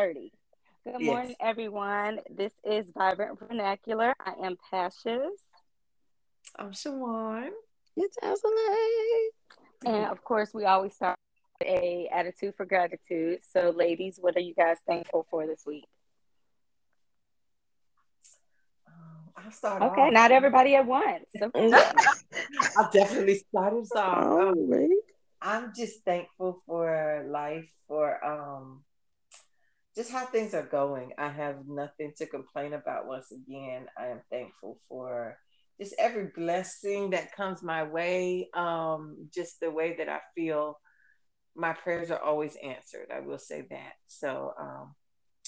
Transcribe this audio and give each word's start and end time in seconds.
30. 0.00 0.32
Good 0.84 0.94
Yes. 0.98 1.06
morning, 1.06 1.34
everyone. 1.40 2.20
This 2.30 2.54
is 2.64 2.90
Vibrant 2.96 3.38
Vernacular. 3.38 4.14
I 4.18 4.32
am 4.42 4.56
Passions. 4.70 5.38
I'm 6.56 6.70
Shawan. 6.72 7.50
It's 7.98 8.16
Azalea. 8.22 9.30
And 9.84 10.06
of 10.06 10.24
course, 10.24 10.54
we 10.54 10.64
always 10.64 10.94
start 10.94 11.18
with 11.60 11.68
a 11.68 12.08
attitude 12.10 12.54
for 12.56 12.64
gratitude. 12.64 13.40
So, 13.52 13.74
ladies, 13.76 14.16
what 14.18 14.34
are 14.38 14.40
you 14.40 14.54
guys 14.54 14.78
thankful 14.86 15.26
for 15.30 15.46
this 15.46 15.64
week? 15.66 15.84
Um, 18.88 19.32
I'll 19.36 19.52
start 19.52 19.82
Okay, 19.82 20.06
off. 20.06 20.12
not 20.14 20.32
everybody 20.32 20.76
at 20.76 20.86
once. 20.86 21.26
Okay. 21.44 21.70
I'll 22.78 22.90
definitely 22.90 23.34
start 23.50 23.74
us 23.74 23.90
off. 23.94 24.16
All 24.16 24.48
Um. 24.48 24.88
I'm 25.42 25.74
just 25.76 26.04
thankful 26.06 26.62
for 26.66 27.26
life, 27.28 27.68
for 27.86 28.24
um, 28.24 28.82
just 29.96 30.10
how 30.10 30.26
things 30.26 30.54
are 30.54 30.66
going. 30.66 31.12
I 31.18 31.28
have 31.28 31.66
nothing 31.66 32.12
to 32.18 32.26
complain 32.26 32.74
about. 32.74 33.06
Once 33.06 33.32
again, 33.32 33.86
I 33.98 34.08
am 34.08 34.20
thankful 34.30 34.78
for 34.88 35.36
just 35.80 35.94
every 35.98 36.26
blessing 36.34 37.10
that 37.10 37.34
comes 37.34 37.62
my 37.62 37.82
way. 37.82 38.48
Um, 38.54 39.28
just 39.34 39.60
the 39.60 39.70
way 39.70 39.96
that 39.98 40.08
I 40.08 40.20
feel 40.34 40.78
my 41.56 41.72
prayers 41.72 42.10
are 42.10 42.22
always 42.22 42.56
answered. 42.62 43.08
I 43.14 43.20
will 43.20 43.38
say 43.38 43.66
that. 43.70 43.92
So 44.06 44.52
um, 44.58 44.94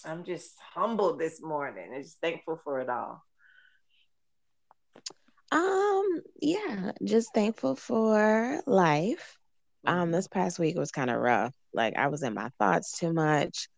I'm 0.05 0.25
just 0.25 0.55
humbled 0.75 1.21
this 1.21 1.41
morning 1.43 1.91
and 1.95 2.03
just 2.03 2.21
thankful 2.21 2.61
for 2.65 2.81
it 2.81 2.89
all. 2.89 3.23
Um, 5.53 6.23
yeah, 6.41 6.93
just 7.05 7.35
thankful 7.35 7.77
for 7.77 8.63
life. 8.67 9.39
Um, 9.87 10.11
this 10.11 10.29
past 10.29 10.59
week 10.59 10.77
was 10.77 10.91
kind 10.91 11.11
of 11.11 11.21
rough. 11.21 11.53
Like 11.75 11.97
I 11.97 12.09
was 12.09 12.23
in 12.23 12.35
my 12.35 12.51
thoughts 12.59 12.99
too 12.99 13.13
much, 13.13 13.69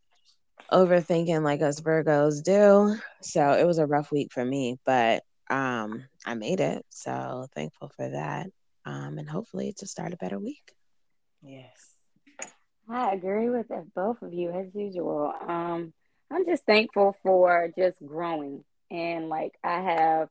overthinking 0.73 1.43
like 1.43 1.63
us 1.63 1.81
Virgos 1.81 2.43
do. 2.43 2.97
So 3.23 3.53
it 3.53 3.67
was 3.67 3.79
a 3.79 3.87
rough 3.87 4.11
week 4.11 4.33
for 4.33 4.45
me, 4.45 4.79
but 4.85 5.23
um 5.51 6.05
I 6.27 6.35
made 6.35 6.61
it. 6.61 6.85
So 6.91 7.47
thankful 7.55 7.91
for 7.97 8.09
that. 8.09 8.49
Um, 8.87 9.19
and 9.19 9.29
hopefully 9.29 9.75
to 9.79 9.87
start 9.87 10.13
a 10.13 10.19
better 10.19 10.39
week. 10.39 10.75
Yes. 11.43 11.95
I 12.89 13.13
agree 13.13 13.49
with 13.49 13.67
both 13.95 14.21
of 14.21 14.33
you 14.33 14.51
as 14.51 14.75
usual. 14.75 15.33
Um, 15.47 15.95
I'm 16.31 16.45
just 16.45 16.65
thankful 16.65 17.17
for 17.23 17.71
just 17.79 18.05
growing 18.05 18.65
and 18.91 19.29
like 19.29 19.53
I 19.63 19.81
have 19.81 20.29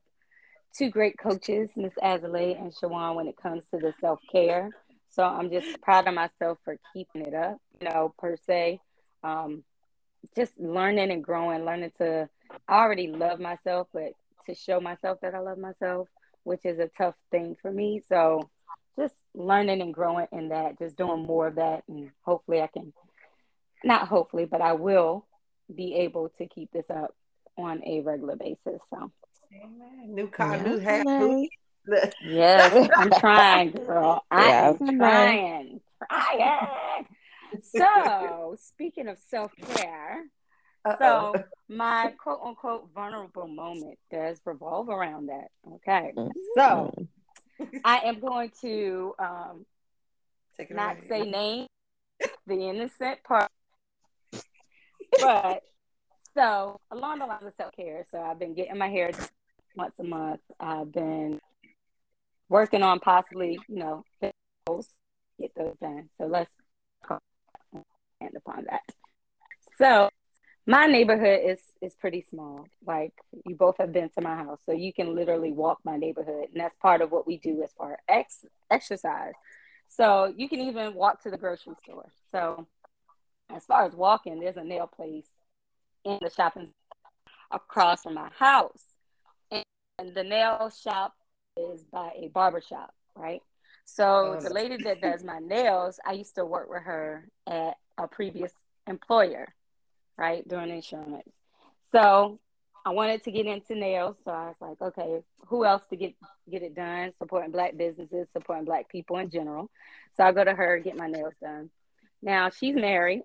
two 0.76 0.90
great 0.90 1.18
coaches, 1.18 1.70
Miss 1.76 1.92
Azalea 2.02 2.56
and 2.56 2.72
Shawan, 2.74 3.14
when 3.14 3.28
it 3.28 3.36
comes 3.36 3.64
to 3.70 3.78
the 3.78 3.92
self 4.00 4.20
care. 4.30 4.70
So 5.10 5.22
I'm 5.22 5.50
just 5.50 5.80
proud 5.82 6.08
of 6.08 6.14
myself 6.14 6.58
for 6.64 6.76
keeping 6.92 7.22
it 7.22 7.34
up, 7.34 7.58
you 7.80 7.88
know, 7.88 8.14
per 8.18 8.36
se. 8.46 8.80
Um, 9.22 9.64
just 10.36 10.58
learning 10.58 11.10
and 11.10 11.22
growing, 11.24 11.64
learning 11.64 11.92
to 11.98 12.28
I 12.68 12.82
already 12.82 13.08
love 13.08 13.40
myself, 13.40 13.88
but 13.92 14.12
to 14.46 14.54
show 14.54 14.80
myself 14.80 15.20
that 15.22 15.34
I 15.34 15.40
love 15.40 15.58
myself, 15.58 16.08
which 16.44 16.64
is 16.64 16.78
a 16.78 16.88
tough 16.88 17.14
thing 17.30 17.56
for 17.60 17.70
me. 17.70 18.02
So 18.08 18.48
just 18.98 19.14
learning 19.34 19.80
and 19.80 19.92
growing 19.92 20.26
in 20.32 20.50
that, 20.50 20.78
just 20.78 20.96
doing 20.96 21.24
more 21.24 21.48
of 21.48 21.56
that, 21.56 21.84
and 21.88 22.10
hopefully 22.22 22.60
I 22.60 22.68
can, 22.68 22.92
not 23.82 24.08
hopefully, 24.08 24.44
but 24.44 24.60
I 24.60 24.72
will 24.74 25.26
be 25.74 25.94
able 25.96 26.28
to 26.38 26.46
keep 26.46 26.70
this 26.72 26.88
up 26.90 27.14
on 27.56 27.82
a 27.84 28.00
regular 28.00 28.36
basis. 28.36 28.80
So 28.90 29.10
Amen. 29.62 30.14
New 30.14 30.28
car, 30.28 30.56
Yeah, 30.56 30.62
new 30.62 30.78
hat, 30.78 31.04
new 31.06 31.48
yes, 32.26 32.90
I'm 32.96 33.10
trying, 33.12 33.72
girl. 33.72 34.24
I 34.30 34.48
Yeah, 34.48 34.68
am 34.68 34.74
okay. 34.74 34.96
trying, 34.98 35.80
trying. 36.08 37.06
So 37.64 38.56
speaking 38.60 39.08
of 39.08 39.18
self 39.28 39.52
care, 39.74 40.22
Uh-oh. 40.84 40.96
so 41.34 41.44
my 41.68 42.12
quote 42.18 42.40
unquote 42.44 42.88
vulnerable 42.94 43.48
moment 43.48 43.98
does 44.10 44.40
revolve 44.44 44.88
around 44.88 45.26
that. 45.26 45.48
Okay, 45.74 46.12
so 46.56 46.92
I 47.84 47.98
am 48.00 48.20
going 48.20 48.50
to 48.62 49.14
um, 49.18 49.66
Take 50.58 50.70
it 50.70 50.76
not 50.76 50.98
away. 50.98 51.06
say 51.08 51.20
name, 51.22 51.66
the 52.46 52.68
innocent 52.68 53.22
part. 53.24 53.50
But 55.20 55.62
so 56.34 56.80
along 56.90 57.20
the 57.20 57.26
lines 57.26 57.46
of 57.46 57.54
self 57.54 57.72
care, 57.74 58.04
so 58.10 58.20
I've 58.20 58.38
been 58.38 58.54
getting 58.54 58.78
my 58.78 58.88
hair 58.88 59.10
once 59.76 59.94
a 59.98 60.04
month. 60.04 60.40
I've 60.60 60.92
been 60.92 61.40
working 62.48 62.82
on 62.82 63.00
possibly, 63.00 63.58
you 63.68 63.76
know, 63.76 64.04
those, 64.66 64.88
get 65.40 65.52
those 65.56 65.76
done. 65.80 66.08
So 66.18 66.26
let's 66.26 66.50
expand 68.24 68.36
upon 68.36 68.64
that. 68.70 68.82
So 69.78 70.10
my 70.66 70.86
neighborhood 70.86 71.40
is 71.44 71.60
is 71.82 71.94
pretty 71.94 72.24
small. 72.28 72.66
Like 72.86 73.12
you 73.44 73.54
both 73.54 73.76
have 73.78 73.92
been 73.92 74.08
to 74.10 74.20
my 74.20 74.36
house, 74.36 74.60
so 74.64 74.72
you 74.72 74.92
can 74.92 75.14
literally 75.14 75.52
walk 75.52 75.78
my 75.84 75.96
neighborhood, 75.96 76.48
and 76.52 76.60
that's 76.60 76.74
part 76.80 77.02
of 77.02 77.10
what 77.10 77.26
we 77.26 77.38
do 77.38 77.62
as 77.62 77.70
far 77.76 77.92
as 77.92 77.98
ex- 78.08 78.46
exercise. 78.70 79.34
So 79.88 80.32
you 80.36 80.48
can 80.48 80.60
even 80.60 80.94
walk 80.94 81.22
to 81.22 81.30
the 81.30 81.38
grocery 81.38 81.74
store. 81.82 82.10
So 82.32 82.66
as 83.54 83.64
far 83.64 83.84
as 83.84 83.94
walking, 83.94 84.40
there's 84.40 84.56
a 84.56 84.64
nail 84.64 84.86
place 84.86 85.28
in 86.04 86.18
the 86.20 86.30
shopping 86.30 86.68
across 87.50 88.02
from 88.02 88.14
my 88.14 88.30
house, 88.36 88.84
and, 89.50 89.64
the 90.14 90.24
nail 90.24 90.70
shop 90.70 91.14
is 91.56 91.84
by 91.84 92.10
a 92.16 92.28
barber 92.28 92.60
shop, 92.60 92.92
right? 93.14 93.40
So 93.84 94.36
Oh, 94.38 94.42
the 94.42 94.52
lady 94.52 94.82
that 94.82 95.00
does 95.00 95.22
my 95.22 95.38
nails, 95.38 96.00
I 96.04 96.12
used 96.12 96.34
to 96.36 96.44
work 96.44 96.68
with 96.68 96.82
her 96.82 97.28
at 97.46 97.76
a 97.98 98.06
previous 98.08 98.52
employer, 98.86 99.54
right, 100.16 100.46
doing 100.48 100.70
insurance. 100.70 101.28
So 101.92 102.38
I 102.84 102.90
wanted 102.90 103.24
to 103.24 103.30
get 103.30 103.46
into 103.46 103.74
nails, 103.74 104.16
so 104.24 104.30
I 104.30 104.48
was 104.48 104.56
like, 104.60 104.80
okay, 104.82 105.22
who 105.46 105.64
else 105.64 105.82
to 105.90 105.96
get 105.96 106.14
get 106.50 106.62
it 106.62 106.74
done? 106.74 107.12
Supporting 107.18 107.50
black 107.50 107.76
businesses, 107.76 108.28
supporting 108.32 108.64
black 108.64 108.88
people 108.88 109.18
in 109.18 109.30
general. 109.30 109.70
So 110.16 110.24
I 110.24 110.32
go 110.32 110.44
to 110.44 110.54
her 110.54 110.78
get 110.78 110.96
my 110.96 111.06
nails 111.06 111.34
done. 111.40 111.70
Now 112.22 112.50
she's 112.50 112.74
married. 112.74 113.22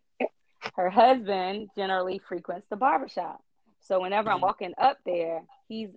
Her 0.75 0.89
husband 0.89 1.69
generally 1.75 2.19
frequents 2.19 2.67
the 2.69 2.75
barbershop. 2.75 3.41
So 3.81 4.01
whenever 4.01 4.29
I'm 4.29 4.39
Mhm. 4.39 4.43
walking 4.43 4.73
up 4.77 4.97
there, 5.05 5.43
he's 5.67 5.95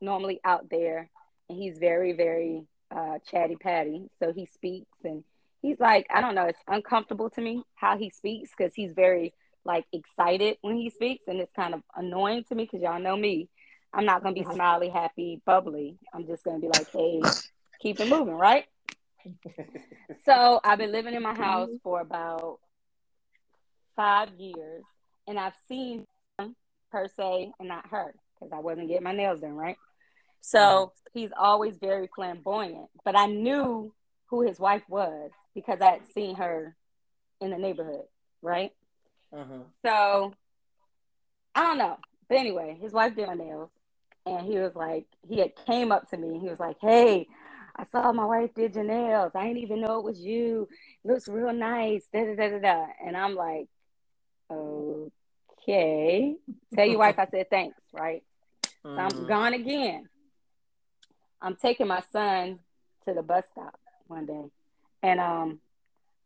normally 0.00 0.40
out 0.44 0.68
there 0.68 1.08
and 1.48 1.58
he's 1.58 1.78
very, 1.78 2.12
very 2.12 2.66
uh, 2.90 3.18
chatty 3.20 3.56
patty. 3.56 4.10
So 4.18 4.32
he 4.32 4.44
speaks 4.46 4.98
and 5.02 5.24
he's 5.62 5.80
like, 5.80 6.06
I 6.12 6.20
don't 6.20 6.34
know, 6.34 6.44
it's 6.44 6.58
uncomfortable 6.68 7.30
to 7.30 7.40
me 7.40 7.62
how 7.74 7.96
he 7.96 8.10
speaks 8.10 8.50
because 8.56 8.74
he's 8.74 8.92
very 8.92 9.32
like 9.64 9.86
excited 9.92 10.56
when 10.60 10.76
he 10.76 10.90
speaks 10.90 11.24
and 11.28 11.40
it's 11.40 11.52
kind 11.54 11.72
of 11.72 11.82
annoying 11.96 12.44
to 12.48 12.54
me 12.54 12.64
because 12.64 12.82
y'all 12.82 13.00
know 13.00 13.16
me. 13.16 13.48
I'm 13.94 14.04
not 14.04 14.22
gonna 14.22 14.34
be 14.34 14.44
smiley, 14.44 14.88
happy, 14.88 15.40
bubbly. 15.46 15.98
I'm 16.12 16.26
just 16.26 16.44
gonna 16.44 16.58
be 16.58 16.68
like, 16.68 16.90
hey, 16.90 17.20
keep 17.80 18.00
it 18.00 18.08
moving, 18.08 18.34
right? 18.34 18.64
So 20.24 20.60
I've 20.62 20.78
been 20.78 20.92
living 20.92 21.14
in 21.14 21.22
my 21.22 21.34
house 21.34 21.68
mhm. 21.68 21.80
for 21.82 22.00
about 22.00 22.58
five 23.96 24.28
years, 24.38 24.84
and 25.26 25.38
I've 25.38 25.54
seen 25.68 26.06
him 26.38 26.54
per 26.92 27.08
se, 27.16 27.52
and 27.58 27.68
not 27.68 27.88
her, 27.88 28.14
because 28.34 28.52
I 28.52 28.60
wasn't 28.60 28.88
getting 28.88 29.02
my 29.02 29.12
nails 29.12 29.40
done, 29.40 29.54
right? 29.54 29.76
So 30.42 30.92
he's 31.12 31.30
always 31.36 31.76
very 31.76 32.08
flamboyant, 32.14 32.88
but 33.04 33.16
I 33.16 33.26
knew 33.26 33.92
who 34.32 34.40
his 34.40 34.58
wife 34.58 34.82
was 34.88 35.30
because 35.54 35.82
I 35.82 35.90
had 35.90 36.06
seen 36.06 36.36
her 36.36 36.74
in 37.42 37.50
the 37.50 37.58
neighborhood, 37.58 38.06
right? 38.40 38.72
Mhm. 39.30 39.66
So 39.84 40.32
I 41.54 41.66
don't 41.66 41.76
know. 41.76 41.98
But 42.30 42.38
anyway, 42.38 42.78
his 42.80 42.94
wife 42.94 43.14
did 43.14 43.26
my 43.26 43.34
nails 43.34 43.68
and 44.24 44.46
he 44.46 44.58
was 44.58 44.74
like, 44.74 45.04
he 45.28 45.38
had 45.38 45.54
came 45.66 45.92
up 45.92 46.08
to 46.08 46.16
me 46.16 46.28
and 46.28 46.40
he 46.40 46.48
was 46.48 46.58
like, 46.58 46.78
Hey, 46.80 47.28
I 47.76 47.84
saw 47.84 48.10
my 48.10 48.24
wife 48.24 48.54
did 48.54 48.74
your 48.74 48.84
nails. 48.84 49.32
I 49.34 49.42
didn't 49.48 49.58
even 49.64 49.82
know 49.82 49.98
it 49.98 50.04
was 50.04 50.18
you. 50.18 50.66
looks 51.04 51.28
real 51.28 51.52
nice. 51.52 52.06
Da, 52.10 52.24
da, 52.24 52.34
da, 52.34 52.48
da, 52.52 52.58
da. 52.58 52.86
And 53.04 53.14
I'm 53.14 53.34
like, 53.34 53.68
Okay. 54.50 56.36
Tell 56.74 56.86
your 56.86 56.98
wife 56.98 57.18
I 57.18 57.26
said 57.26 57.50
thanks, 57.50 57.76
right? 57.92 58.24
So 58.82 58.96
I'm 58.96 59.12
Mhm. 59.12 59.28
gone 59.28 59.52
again. 59.52 60.08
I'm 61.42 61.56
taking 61.56 61.86
my 61.86 62.00
son 62.12 62.60
to 63.04 63.12
the 63.12 63.22
bus 63.22 63.44
stop 63.50 63.78
one 64.06 64.26
day, 64.26 64.44
and 65.02 65.20
um, 65.20 65.60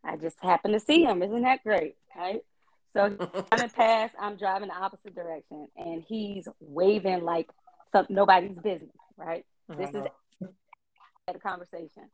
I 0.03 0.15
just 0.17 0.37
happened 0.41 0.73
to 0.73 0.79
see 0.79 1.03
him. 1.03 1.21
Isn't 1.21 1.41
that 1.43 1.63
great, 1.63 1.95
right? 2.15 2.41
So 2.93 3.09
driving 3.51 3.69
past, 3.69 4.15
I'm 4.19 4.37
driving 4.37 4.69
the 4.69 4.75
opposite 4.75 5.15
direction, 5.15 5.67
and 5.77 6.03
he's 6.07 6.47
waving 6.59 7.23
like 7.23 7.49
some, 7.91 8.05
nobody's 8.09 8.57
business, 8.59 8.91
right? 9.17 9.45
This 9.69 9.89
is 9.89 9.95
Uh-huh. 9.95 10.47
at 11.27 11.35
a 11.35 11.39
conversation. 11.39 12.09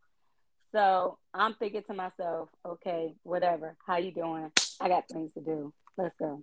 So 0.72 1.18
I'm 1.34 1.54
thinking 1.54 1.84
to 1.84 1.94
myself, 1.94 2.50
okay, 2.66 3.14
whatever. 3.24 3.76
How 3.86 3.98
you 3.98 4.12
doing? 4.12 4.52
I 4.82 4.88
got 4.90 5.08
things 5.08 5.32
to 5.34 5.42
do. 5.42 5.72
Let's 5.98 6.16
go. 6.18 6.42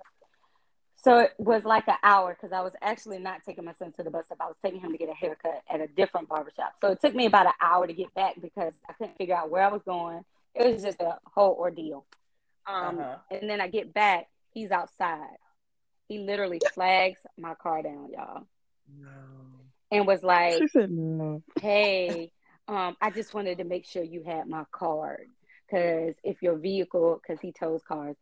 So 1.03 1.21
it 1.21 1.33
was 1.39 1.65
like 1.65 1.89
an 1.89 1.97
hour 2.03 2.37
because 2.39 2.53
I 2.53 2.61
was 2.61 2.75
actually 2.83 3.19
not 3.21 3.43
taking 3.45 3.65
my 3.65 3.73
son 3.73 3.93
to 3.93 4.03
the 4.03 4.11
bus 4.11 4.27
stop. 4.27 4.39
I 4.41 4.47
was 4.47 4.57
taking 4.63 4.81
him 4.81 4.93
to 4.93 4.99
get 4.99 5.09
a 5.09 5.15
haircut 5.15 5.63
at 5.73 5.81
a 5.81 5.87
different 5.89 6.29
barbershop. 6.29 6.75
So 6.81 6.89
it 6.93 7.01
took 7.01 7.15
me 7.15 7.27
about 7.27 7.47
an 7.47 7.55
hour 7.61 7.87
to 7.87 7.93
get 7.95 8.13
back 8.15 8.35
because 8.41 8.75
I 8.89 8.93
couldn't 8.95 9.17
figure 9.17 9.35
out 9.37 9.51
where 9.51 9.63
I 9.65 9.69
was 9.69 9.83
going. 9.85 10.25
It 10.55 10.75
was 10.75 10.83
just 10.83 11.01
a 11.01 11.19
whole 11.25 11.57
ordeal. 11.59 12.05
Um, 12.67 12.99
Uh-huh. 12.99 13.17
And 13.31 13.49
then 13.51 13.61
I 13.63 13.69
get 13.69 13.95
back, 13.95 14.29
he's 14.53 14.71
outside 14.71 15.39
He 16.09 16.19
literally 16.19 16.61
flags 16.75 17.21
my 17.39 17.55
car 17.55 17.83
down, 17.83 18.11
y'all. 18.13 18.47
No. 19.01 19.09
And 19.93 20.07
was 20.07 20.23
like, 20.23 20.63
no. 20.75 21.43
hey, 21.61 22.33
um, 22.69 22.97
I 23.01 23.11
just 23.11 23.35
wanted 23.35 23.59
to 23.59 23.65
make 23.65 23.87
sure 23.87 24.03
you 24.03 24.23
had 24.25 24.49
my 24.49 24.65
card. 24.73 25.29
Cause 25.71 26.15
if 26.25 26.43
your 26.43 26.57
vehicle, 26.57 27.21
cause 27.27 27.39
he 27.41 27.53
tows 27.53 27.83
cars, 27.87 28.17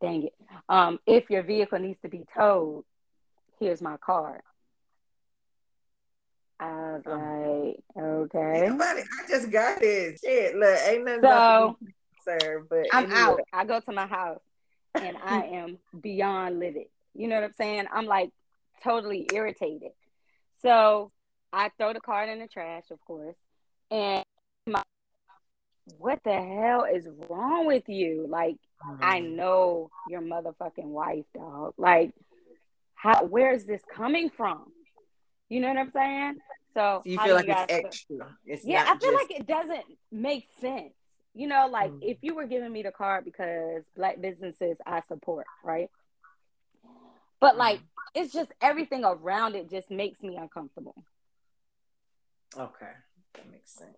dang 0.00 0.24
it. 0.24 0.34
Um, 0.68 0.98
if 1.06 1.30
your 1.30 1.42
vehicle 1.42 1.78
needs 1.78 2.00
to 2.00 2.08
be 2.08 2.24
towed, 2.36 2.84
here's 3.60 3.80
my 3.82 3.96
card. 3.98 4.40
I 6.60 6.66
was 6.70 7.02
Oh. 7.06 7.74
like, 7.96 8.04
okay. 8.04 8.68
Nobody, 8.68 9.02
I 9.02 9.28
just 9.28 9.50
got 9.50 9.82
it. 9.82 10.20
Shit, 10.22 10.54
look, 10.56 10.78
ain't 10.86 11.04
nothing 11.04 11.22
So 11.22 11.78
sir. 12.24 12.64
But 12.68 12.86
I'm 12.92 13.04
anyway. 13.04 13.18
out. 13.20 13.40
I 13.52 13.64
go 13.64 13.80
to 13.80 13.92
my 13.92 14.06
house 14.06 14.42
and 14.94 15.16
I 15.24 15.44
am 15.52 15.78
beyond 16.00 16.60
livid. 16.60 16.86
You 17.14 17.28
know 17.28 17.34
what 17.36 17.44
I'm 17.44 17.52
saying? 17.54 17.86
I'm 17.92 18.06
like 18.06 18.30
totally 18.84 19.28
irritated. 19.32 19.90
So 20.62 21.10
I 21.52 21.70
throw 21.78 21.92
the 21.92 22.00
card 22.00 22.28
in 22.28 22.38
the 22.38 22.46
trash, 22.46 22.84
of 22.90 23.00
course. 23.04 23.36
And 23.90 24.24
my, 24.66 24.82
what 25.98 26.20
the 26.24 26.32
hell 26.40 26.84
is 26.84 27.08
wrong 27.28 27.66
with 27.66 27.88
you? 27.88 28.26
Like, 28.28 28.56
I 29.00 29.20
Mm. 29.20 29.36
know 29.36 29.90
your 30.08 30.20
motherfucking 30.20 30.84
wife, 30.84 31.24
dog. 31.34 31.74
Like, 31.76 32.12
how? 32.94 33.24
Where 33.24 33.52
is 33.52 33.66
this 33.66 33.82
coming 33.94 34.30
from? 34.30 34.72
You 35.48 35.60
know 35.60 35.68
what 35.68 35.76
I'm 35.78 35.90
saying? 35.92 36.38
So 36.74 37.02
So 37.04 37.10
you 37.10 37.18
feel 37.18 37.34
like 37.34 37.46
guys 37.46 37.66
it's 37.68 37.72
feel? 37.72 37.86
extra. 37.86 38.36
It's 38.46 38.64
Yeah, 38.64 38.84
I 38.86 38.96
feel 38.96 39.12
just, 39.12 39.30
like 39.30 39.40
it 39.40 39.46
doesn't 39.46 39.84
make 40.10 40.46
sense. 40.60 40.94
You 41.34 41.46
know, 41.46 41.68
like 41.70 41.90
Mm. 41.90 41.98
if 42.02 42.18
you 42.22 42.34
were 42.34 42.46
giving 42.46 42.72
me 42.72 42.82
the 42.82 42.92
card 42.92 43.24
because 43.24 43.82
black 43.96 44.20
businesses 44.20 44.78
I 44.86 45.00
support, 45.08 45.46
right? 45.64 45.90
But 47.40 47.56
like 47.56 47.78
Mm. 47.78 47.82
it's 48.14 48.32
just 48.32 48.52
everything 48.60 49.04
around 49.04 49.54
it 49.54 49.70
just 49.70 49.90
makes 49.90 50.22
me 50.22 50.36
uncomfortable. 50.36 50.94
Okay, 52.56 52.92
that 53.34 53.50
makes 53.50 53.72
sense. 53.72 53.96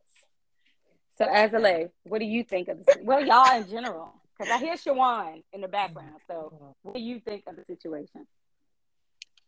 So 1.19 1.27
Azalea, 1.33 1.91
what 2.05 2.19
do 2.21 2.25
you 2.25 2.45
think 2.45 2.69
of 2.69 2.85
this? 2.85 2.97
Well, 3.03 3.25
y'all 3.25 3.57
in 3.61 3.69
general, 3.69 4.15
because 4.39 4.51
I 4.51 4.59
hear 4.59 4.75
Shawan 4.75 5.43
in 5.53 5.61
the 5.61 5.69
background. 5.69 6.21
So 6.27 6.75
what 6.83 6.95
do 6.95 7.01
you 7.01 7.21
think 7.21 7.45
of 7.47 7.57
the 7.57 7.65
situation? 7.65 8.27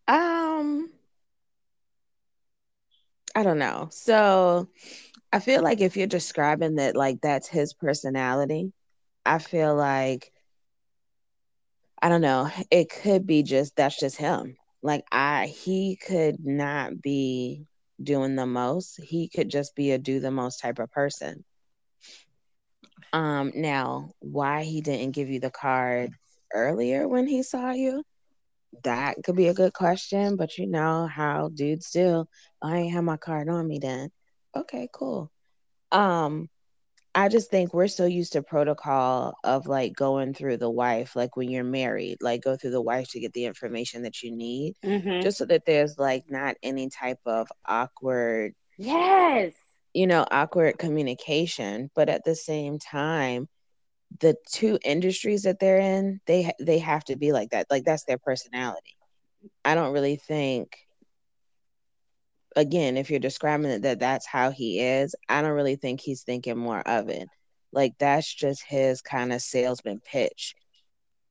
Um, 0.09 0.91
I 3.35 3.43
don't 3.43 3.59
know. 3.59 3.88
So 3.91 4.69
I 5.33 5.41
feel 5.41 5.62
like 5.62 5.81
if 5.81 5.97
you're 5.97 6.06
describing 6.06 6.77
that 6.77 6.97
like 6.97 7.21
that's 7.21 7.49
his 7.49 7.73
personality, 7.75 8.73
I 9.25 9.38
feel 9.38 9.75
like 9.75 10.33
I 12.03 12.09
don't 12.09 12.21
know, 12.23 12.50
it 12.71 12.91
could 12.91 13.27
be 13.27 13.43
just 13.43 13.77
that's 13.77 13.99
just 13.99 14.17
him. 14.17 14.56
Like 14.83 15.05
I 15.12 15.47
he 15.47 15.97
could 15.97 16.37
not 16.44 17.00
be 17.00 17.67
doing 18.03 18.37
the 18.37 18.47
most. 18.47 19.00
He 19.03 19.29
could 19.29 19.49
just 19.50 19.75
be 19.75 19.93
a 19.93 19.99
do 19.99 20.21
the 20.21 20.31
most 20.31 20.61
type 20.61 20.79
of 20.79 20.91
person. 20.91 21.44
Um 23.12 23.53
now 23.55 24.11
why 24.21 24.65
he 24.65 24.81
didn't 24.81 25.12
give 25.12 25.29
you 25.29 25.41
the 25.41 25.50
card 25.50 26.11
earlier 26.53 27.09
when 27.09 27.27
he 27.27 27.43
saw 27.43 27.71
you? 27.73 28.05
That 28.85 29.17
could 29.25 29.37
be 29.37 29.49
a 29.49 29.55
good 29.55 29.73
question, 29.73 30.37
but 30.37 30.56
you 30.59 30.67
know 30.67 31.06
how 31.06 31.49
dudes 31.49 31.91
do. 31.91 32.27
I 32.62 32.79
ain't 32.79 32.93
have 32.93 33.05
my 33.05 33.17
card 33.17 33.49
on 33.49 33.67
me 33.67 33.79
then. 33.79 34.11
Okay, 34.56 34.88
cool. 34.93 35.31
Um, 35.93 36.49
I 37.15 37.29
just 37.29 37.50
think 37.50 37.73
we're 37.75 37.88
so 37.88 38.05
used 38.06 38.33
to 38.33 38.43
protocol 38.43 39.35
of 39.44 39.67
like 39.67 39.94
going 39.94 40.35
through 40.35 40.59
the 40.59 40.71
wife, 40.71 41.17
like 41.17 41.37
when 41.37 41.50
you're 41.50 41.65
married, 41.65 42.19
like 42.21 42.43
go 42.43 42.56
through 42.56 42.71
the 42.73 42.83
wife 42.83 43.09
to 43.11 43.21
get 43.21 43.33
the 43.33 43.44
information 43.47 44.03
that 44.03 44.23
you 44.23 44.31
need, 44.33 44.75
Mm-hmm. 44.85 45.21
just 45.23 45.38
so 45.38 45.44
that 45.47 45.65
there's 45.67 45.99
like 45.99 46.25
not 46.31 46.56
any 46.62 46.88
type 46.91 47.21
of 47.27 47.49
awkward, 47.67 48.55
Yes. 48.79 49.65
You 49.96 50.06
know, 50.06 50.26
awkward 50.31 50.78
communication. 50.78 51.90
But 51.94 52.10
at 52.10 52.22
the 52.22 52.34
same 52.34 52.78
time, 52.78 53.48
the 54.20 54.37
two 54.52 54.78
industries 54.84 55.44
that 55.44 55.58
they're 55.58 55.78
in, 55.78 56.20
they 56.26 56.52
they 56.60 56.81
have 56.81 57.02
to 57.04 57.16
be 57.16 57.32
like 57.32 57.50
that. 57.50 57.66
Like 57.70 57.84
that's 57.84 58.04
their 58.04 58.19
personality. 58.19 58.94
I 59.64 59.75
don't 59.75 59.94
really 59.94 60.16
think 60.16 60.76
again, 62.56 62.98
if 62.98 63.10
you're 63.10 63.20
describing 63.20 63.70
it 63.70 63.82
that 63.82 64.00
that's 64.00 64.26
how 64.26 64.50
he 64.50 64.81
is, 64.81 65.14
I 65.31 65.40
don't 65.40 65.52
really 65.52 65.76
think 65.76 66.00
he's 66.02 66.25
thinking 66.25 66.58
more 66.58 66.81
of 66.81 67.08
it. 67.08 67.26
Like 67.72 67.94
that's 67.99 68.32
just 68.32 68.64
his 68.69 69.00
kind 69.00 69.32
of 69.32 69.40
salesman 69.40 70.00
pitch. 70.00 70.54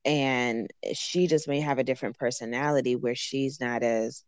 And 0.06 0.72
she 0.96 1.28
just 1.28 1.48
may 1.48 1.62
have 1.62 1.78
a 1.78 1.84
different 1.84 2.18
personality 2.18 2.96
where 2.96 3.16
she's 3.16 3.62
not 3.62 3.84
as, 3.84 4.24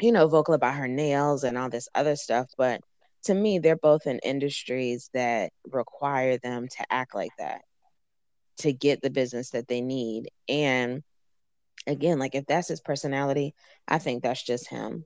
you 0.00 0.10
know, 0.10 0.26
vocal 0.26 0.54
about 0.54 0.74
her 0.74 0.88
nails 0.88 1.44
and 1.44 1.56
all 1.56 1.70
this 1.70 1.88
other 1.94 2.16
stuff. 2.16 2.48
But 2.58 2.80
to 3.24 3.34
me, 3.34 3.58
they're 3.58 3.76
both 3.76 4.06
in 4.06 4.18
industries 4.24 5.10
that 5.14 5.52
require 5.70 6.38
them 6.38 6.68
to 6.68 6.84
act 6.90 7.14
like 7.14 7.32
that 7.38 7.62
to 8.58 8.72
get 8.72 9.02
the 9.02 9.10
business 9.10 9.50
that 9.50 9.68
they 9.68 9.80
need. 9.80 10.28
And 10.48 11.02
again, 11.86 12.18
like 12.18 12.34
if 12.34 12.46
that's 12.46 12.68
his 12.68 12.80
personality, 12.80 13.54
I 13.88 13.98
think 13.98 14.22
that's 14.22 14.42
just 14.44 14.68
him. 14.68 15.04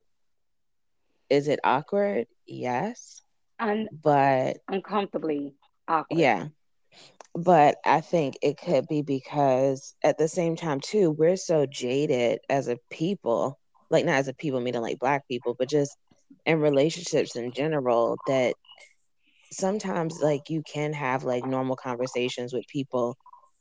Is 1.30 1.48
it 1.48 1.60
awkward? 1.64 2.26
Yes. 2.46 3.22
Un- 3.60 3.88
But 3.90 4.58
uncomfortably 4.68 5.54
awkward. 5.88 6.18
yeah. 6.18 6.48
But 7.34 7.76
I 7.84 8.00
think 8.00 8.36
it 8.42 8.58
could 8.58 8.86
be 8.88 9.02
because 9.02 9.94
at 10.02 10.18
the 10.18 10.28
same 10.28 10.56
time 10.56 10.80
too, 10.80 11.10
we're 11.10 11.36
so 11.36 11.66
jaded 11.66 12.40
as 12.48 12.68
a 12.68 12.78
people, 12.90 13.58
like 13.90 14.04
not 14.04 14.16
as 14.16 14.28
a 14.28 14.34
people 14.34 14.60
meaning 14.60 14.82
like 14.82 14.98
black 14.98 15.26
people, 15.28 15.54
but 15.58 15.68
just 15.68 15.96
in 16.46 16.60
relationships 16.60 17.36
in 17.36 17.52
general 17.52 18.18
that 18.26 18.54
sometimes 19.52 20.20
like 20.22 20.50
you 20.50 20.62
can 20.62 20.92
have 20.92 21.24
like 21.24 21.44
normal 21.44 21.76
conversations 21.76 22.52
with 22.52 22.66
people 22.68 23.16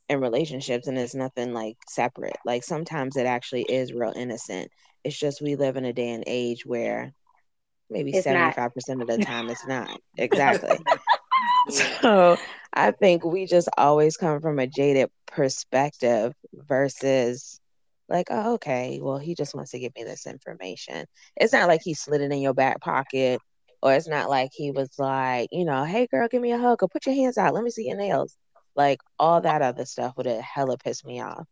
in 0.08 0.20
relationships 0.20 0.86
and 0.86 0.98
it's 0.98 1.14
nothing 1.14 1.52
like 1.52 1.76
separate. 1.88 2.36
Like 2.44 2.64
sometimes 2.64 3.16
it 3.16 3.26
actually 3.26 3.62
is 3.62 3.92
real 3.92 4.12
innocent. 4.14 4.70
It's 5.04 5.18
just 5.18 5.40
we 5.42 5.56
live 5.56 5.76
in 5.76 5.84
a 5.84 5.92
day 5.92 6.10
and 6.10 6.24
age 6.26 6.64
where 6.66 7.12
maybe 7.90 8.12
It's 8.12 8.24
75% 8.24 9.02
of 9.02 9.08
the 9.08 9.18
time 9.18 9.50
it's 9.50 9.66
not. 9.66 9.90
Exactly. 10.18 10.78
So 11.68 12.36
I 12.74 12.90
think 12.90 13.24
we 13.24 13.46
just 13.46 13.68
always 13.78 14.16
come 14.16 14.40
from 14.40 14.58
a 14.58 14.66
jaded 14.66 15.10
perspective 15.26 16.34
versus 16.52 17.60
like, 18.08 18.28
oh, 18.30 18.54
okay, 18.54 19.00
well, 19.02 19.18
he 19.18 19.34
just 19.34 19.54
wants 19.54 19.70
to 19.72 19.78
give 19.78 19.92
me 19.96 20.04
this 20.04 20.26
information. 20.26 21.06
It's 21.36 21.52
not 21.52 21.68
like 21.68 21.80
he 21.82 21.94
slid 21.94 22.20
it 22.20 22.32
in 22.32 22.40
your 22.40 22.54
back 22.54 22.80
pocket, 22.80 23.40
or 23.82 23.94
it's 23.94 24.08
not 24.08 24.30
like 24.30 24.50
he 24.52 24.70
was 24.70 24.90
like, 24.98 25.48
you 25.52 25.64
know, 25.64 25.84
hey 25.84 26.06
girl, 26.06 26.28
give 26.28 26.42
me 26.42 26.52
a 26.52 26.58
hug 26.58 26.82
or 26.82 26.88
put 26.88 27.06
your 27.06 27.14
hands 27.14 27.38
out, 27.38 27.54
let 27.54 27.64
me 27.64 27.70
see 27.70 27.86
your 27.88 27.96
nails. 27.96 28.36
Like 28.76 29.00
all 29.18 29.40
that 29.40 29.62
other 29.62 29.84
stuff 29.84 30.16
would 30.16 30.26
have 30.26 30.42
hella 30.42 30.76
pissed 30.78 31.06
me 31.06 31.20
off. 31.20 31.46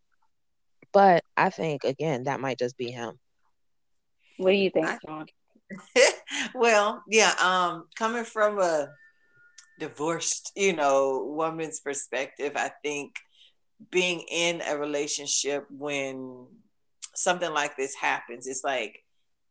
But 0.92 1.24
I 1.36 1.50
think 1.50 1.84
again, 1.84 2.24
that 2.24 2.40
might 2.40 2.58
just 2.58 2.76
be 2.76 2.90
him. 2.90 3.18
What 4.36 4.50
do 4.50 4.56
you 4.56 4.70
think, 4.70 4.86
I- 4.86 4.98
Sean? 5.06 5.26
well, 6.54 7.02
yeah, 7.08 7.34
um, 7.40 7.86
coming 7.96 8.24
from 8.24 8.58
a 8.58 8.88
divorced, 9.78 10.52
you 10.54 10.74
know, 10.74 11.24
woman's 11.34 11.80
perspective, 11.80 12.52
I 12.56 12.72
think 12.82 13.14
being 13.90 14.20
in 14.30 14.62
a 14.62 14.76
relationship 14.76 15.66
when 15.70 16.46
something 17.14 17.52
like 17.52 17.76
this 17.76 17.94
happens, 17.94 18.46
it's 18.46 18.64
like 18.64 18.98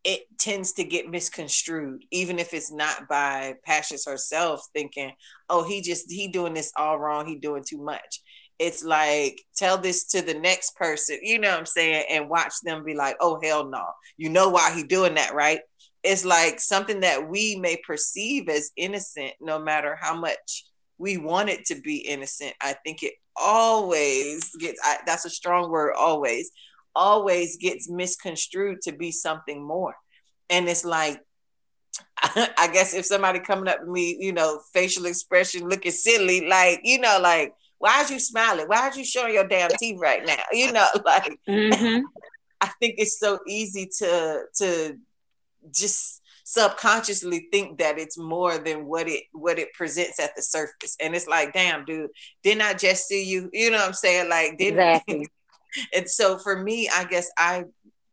it 0.03 0.21
tends 0.39 0.73
to 0.73 0.83
get 0.83 1.09
misconstrued, 1.09 2.03
even 2.11 2.39
if 2.39 2.53
it's 2.53 2.71
not 2.71 3.07
by 3.07 3.55
Patience 3.65 4.05
herself 4.05 4.65
thinking, 4.73 5.11
oh, 5.49 5.63
he 5.63 5.81
just 5.81 6.09
he 6.09 6.27
doing 6.27 6.53
this 6.53 6.71
all 6.75 6.99
wrong, 6.99 7.27
he 7.27 7.35
doing 7.35 7.63
too 7.67 7.83
much. 7.83 8.21
It's 8.57 8.83
like 8.83 9.41
tell 9.55 9.77
this 9.77 10.05
to 10.09 10.21
the 10.21 10.35
next 10.35 10.75
person, 10.75 11.19
you 11.23 11.39
know 11.39 11.49
what 11.49 11.59
I'm 11.59 11.65
saying, 11.65 12.05
and 12.09 12.29
watch 12.29 12.53
them 12.63 12.83
be 12.83 12.93
like, 12.95 13.17
oh 13.19 13.39
hell 13.41 13.69
no. 13.69 13.83
You 14.17 14.29
know 14.29 14.49
why 14.49 14.73
he 14.73 14.83
doing 14.83 15.15
that, 15.15 15.33
right? 15.33 15.59
it's 16.03 16.25
like 16.25 16.59
something 16.59 17.01
that 17.01 17.29
we 17.29 17.55
may 17.55 17.77
perceive 17.85 18.49
as 18.49 18.71
innocent 18.75 19.33
no 19.39 19.59
matter 19.59 19.97
how 19.99 20.15
much 20.15 20.65
we 21.01 21.17
want 21.17 21.49
it 21.49 21.65
to 21.65 21.75
be 21.81 21.97
innocent. 21.97 22.53
I 22.61 22.75
think 22.85 23.03
it 23.03 23.13
always 23.35 24.55
gets 24.57 24.79
I, 24.83 24.97
that's 25.05 25.25
a 25.25 25.29
strong 25.29 25.71
word 25.71 25.93
always 25.97 26.51
always 26.95 27.57
gets 27.57 27.89
misconstrued 27.89 28.81
to 28.81 28.91
be 28.91 29.11
something 29.11 29.63
more. 29.63 29.95
And 30.49 30.67
it's 30.67 30.85
like 30.85 31.19
i 32.23 32.69
guess 32.71 32.93
if 32.93 33.05
somebody 33.05 33.39
coming 33.39 33.67
up 33.67 33.79
to 33.79 33.85
me 33.85 34.15
you 34.19 34.31
know 34.31 34.61
facial 34.73 35.05
expression 35.05 35.67
looking 35.67 35.91
silly 35.91 36.47
like 36.47 36.79
you 36.83 36.97
know 36.97 37.19
like 37.21 37.53
why'd 37.81 38.09
you 38.09 38.19
smiling? 38.19 38.67
Why'd 38.67 38.95
you 38.95 39.03
showing 39.03 39.33
your 39.33 39.47
damn 39.47 39.71
teeth 39.71 39.97
right 39.99 40.25
now? 40.25 40.43
You 40.53 40.71
know 40.71 40.87
like 41.05 41.37
Mm-hmm. 41.49 42.03
I 42.61 42.67
think 42.79 42.95
it's 42.99 43.19
so 43.19 43.39
easy 43.47 43.89
to 43.97 44.43
to 44.57 44.97
just 45.73 46.20
subconsciously 46.51 47.47
think 47.49 47.77
that 47.77 47.97
it's 47.97 48.17
more 48.17 48.57
than 48.57 48.85
what 48.85 49.07
it 49.07 49.23
what 49.31 49.57
it 49.57 49.73
presents 49.73 50.19
at 50.19 50.35
the 50.35 50.41
surface. 50.41 50.97
And 50.99 51.15
it's 51.15 51.27
like, 51.27 51.53
damn, 51.53 51.85
dude, 51.85 52.09
didn't 52.43 52.61
I 52.61 52.73
just 52.73 53.07
see 53.07 53.23
you? 53.23 53.49
You 53.53 53.71
know 53.71 53.77
what 53.77 53.87
I'm 53.87 53.93
saying? 53.93 54.29
Like, 54.29 54.57
didn't 54.57 54.79
Exactly. 54.79 55.27
and 55.95 56.09
so 56.09 56.37
for 56.37 56.61
me, 56.61 56.89
I 56.93 57.05
guess 57.05 57.31
I 57.37 57.63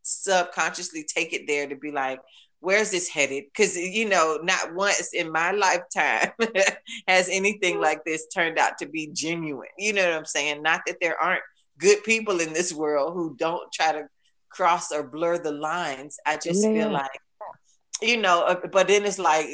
subconsciously 0.02 1.04
take 1.04 1.32
it 1.32 1.48
there 1.48 1.66
to 1.66 1.74
be 1.74 1.90
like, 1.90 2.20
where's 2.60 2.92
this 2.92 3.08
headed? 3.08 3.44
Because 3.52 3.76
you 3.76 4.08
know, 4.08 4.38
not 4.40 4.72
once 4.72 5.12
in 5.12 5.32
my 5.32 5.50
lifetime 5.66 6.30
has 7.08 7.28
anything 7.28 7.74
mm-hmm. 7.74 7.82
like 7.82 8.04
this 8.04 8.28
turned 8.28 8.56
out 8.56 8.78
to 8.78 8.86
be 8.86 9.10
genuine. 9.12 9.68
You 9.76 9.94
know 9.94 10.08
what 10.08 10.16
I'm 10.16 10.24
saying? 10.24 10.62
Not 10.62 10.82
that 10.86 10.98
there 11.00 11.20
aren't 11.20 11.42
good 11.76 12.04
people 12.04 12.38
in 12.38 12.52
this 12.52 12.72
world 12.72 13.14
who 13.14 13.34
don't 13.36 13.72
try 13.72 13.90
to 13.90 14.08
cross 14.48 14.92
or 14.92 15.02
blur 15.02 15.38
the 15.38 15.50
lines. 15.50 16.18
I 16.24 16.36
just 16.36 16.62
yeah. 16.62 16.72
feel 16.72 16.92
like 16.92 17.20
you 18.02 18.16
know, 18.16 18.42
uh, 18.44 18.66
but 18.70 18.88
then 18.88 19.04
it's 19.04 19.18
like 19.18 19.46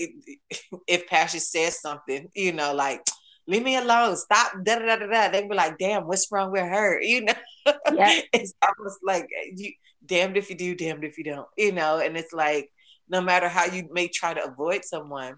if 0.87 1.07
Pasha 1.07 1.41
says 1.41 1.81
something, 1.81 2.29
you 2.35 2.53
know, 2.53 2.75
like 2.75 3.03
leave 3.47 3.63
me 3.63 3.77
alone, 3.77 4.17
stop, 4.17 4.53
da 4.63 4.79
da 4.79 4.97
da 4.97 5.07
da. 5.07 5.29
They'd 5.29 5.49
be 5.49 5.55
like, 5.55 5.79
damn, 5.79 6.07
what's 6.07 6.31
wrong 6.31 6.51
with 6.53 6.63
her? 6.63 7.01
You 7.03 7.25
know, 7.25 7.35
yeah. 7.93 8.21
it's 8.33 8.55
almost 8.67 8.99
like 9.05 9.29
you 9.55 9.73
damned 10.05 10.37
if 10.37 10.51
you 10.51 10.57
do, 10.57 10.75
damned 10.75 11.05
if 11.05 11.19
you 11.19 11.25
don't, 11.25 11.49
you 11.57 11.73
know, 11.73 11.99
and 11.99 12.17
it's 12.17 12.33
like 12.33 12.71
no 13.09 13.21
matter 13.21 13.49
how 13.49 13.67
you 13.67 13.89
may 13.93 14.09
try 14.09 14.35
to 14.35 14.45
avoid 14.45 14.85
someone, 14.85 15.37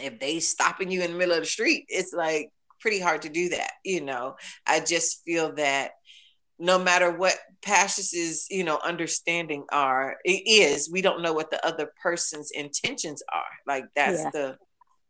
if 0.00 0.18
they 0.20 0.40
stopping 0.40 0.90
you 0.90 1.02
in 1.02 1.12
the 1.12 1.18
middle 1.18 1.34
of 1.34 1.40
the 1.40 1.46
street, 1.46 1.86
it's 1.88 2.12
like 2.12 2.50
pretty 2.80 3.00
hard 3.00 3.22
to 3.22 3.28
do 3.28 3.50
that, 3.50 3.72
you 3.84 4.00
know. 4.00 4.36
I 4.66 4.80
just 4.80 5.22
feel 5.24 5.54
that 5.54 5.92
no 6.62 6.78
matter 6.78 7.10
what 7.10 7.36
Pashas's, 7.62 8.46
you 8.48 8.62
know, 8.62 8.78
understanding 8.84 9.64
are, 9.72 10.16
it 10.24 10.42
is, 10.46 10.88
we 10.88 11.02
don't 11.02 11.20
know 11.20 11.32
what 11.32 11.50
the 11.50 11.64
other 11.66 11.92
person's 12.00 12.52
intentions 12.52 13.20
are. 13.34 13.42
Like 13.66 13.84
that's 13.96 14.22
yeah. 14.22 14.30
the 14.32 14.56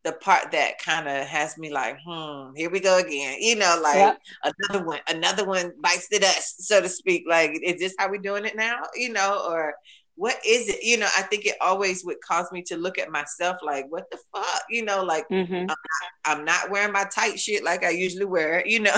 the 0.04 0.12
part 0.14 0.50
that 0.50 0.80
kind 0.80 1.06
of 1.06 1.24
has 1.26 1.56
me 1.58 1.70
like, 1.70 1.96
hmm, 2.04 2.52
here 2.56 2.70
we 2.70 2.80
go 2.80 2.98
again. 2.98 3.36
You 3.38 3.54
know, 3.54 3.78
like 3.80 3.94
yep. 3.94 4.18
another 4.42 4.84
one, 4.84 4.98
another 5.08 5.44
one 5.44 5.72
bites 5.80 6.08
the 6.08 6.18
dust, 6.18 6.66
so 6.66 6.80
to 6.80 6.88
speak. 6.88 7.24
Like, 7.28 7.52
is 7.62 7.78
this 7.78 7.94
how 7.98 8.10
we're 8.10 8.16
doing 8.16 8.46
it 8.46 8.56
now? 8.56 8.80
You 8.96 9.12
know, 9.12 9.44
or 9.46 9.74
what 10.16 10.38
is 10.44 10.70
it? 10.70 10.82
You 10.82 10.96
know, 10.96 11.08
I 11.16 11.22
think 11.22 11.44
it 11.44 11.56
always 11.60 12.02
would 12.04 12.20
cause 12.26 12.50
me 12.50 12.62
to 12.62 12.76
look 12.76 12.98
at 12.98 13.10
myself 13.10 13.58
like, 13.62 13.86
what 13.90 14.10
the 14.10 14.18
fuck? 14.34 14.62
You 14.70 14.84
know, 14.86 15.04
like 15.04 15.28
mm-hmm. 15.28 15.54
I'm, 15.54 15.66
not, 15.66 15.78
I'm, 16.24 16.44
not, 16.46 16.70
wearing 16.70 16.92
my 16.92 17.04
tight 17.04 17.38
shit 17.38 17.62
like 17.62 17.84
I 17.84 17.90
usually 17.90 18.24
wear, 18.24 18.66
you 18.66 18.80
know. 18.80 18.96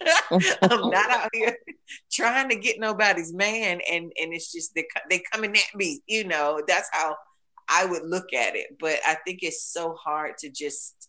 I'm 0.62 0.90
not 0.90 1.10
out 1.10 1.30
here 1.32 1.56
trying 2.12 2.48
to 2.50 2.56
get 2.56 2.78
nobody's 2.78 3.32
man, 3.32 3.80
and 3.90 4.12
and 4.20 4.32
it's 4.34 4.52
just 4.52 4.74
they 4.74 4.86
they 5.10 5.22
coming 5.32 5.54
at 5.54 5.74
me. 5.74 6.00
You 6.06 6.24
know, 6.24 6.62
that's 6.66 6.88
how 6.92 7.16
I 7.68 7.86
would 7.86 8.04
look 8.04 8.32
at 8.32 8.56
it. 8.56 8.76
But 8.78 8.98
I 9.06 9.16
think 9.26 9.40
it's 9.42 9.72
so 9.72 9.94
hard 9.94 10.38
to 10.38 10.50
just 10.50 11.08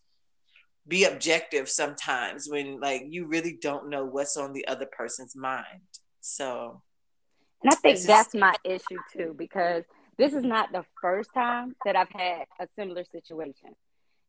be 0.88 1.04
objective 1.04 1.70
sometimes 1.70 2.48
when 2.50 2.80
like 2.80 3.04
you 3.10 3.28
really 3.28 3.58
don't 3.62 3.90
know 3.90 4.06
what's 4.06 4.38
on 4.38 4.54
the 4.54 4.68
other 4.68 4.88
person's 4.98 5.36
mind. 5.36 5.82
So 6.22 6.82
and 7.64 7.74
I 7.74 7.76
think 7.76 8.00
that's 8.02 8.34
my 8.34 8.56
issue 8.64 9.00
too, 9.12 9.36
because 9.38 9.84
this 10.18 10.34
is 10.34 10.44
not 10.44 10.72
the 10.72 10.84
first 11.02 11.34
time 11.34 11.76
that 11.86 11.96
I've 11.96 12.12
had 12.12 12.46
a 12.60 12.68
similar 12.76 13.04
situation. 13.04 13.76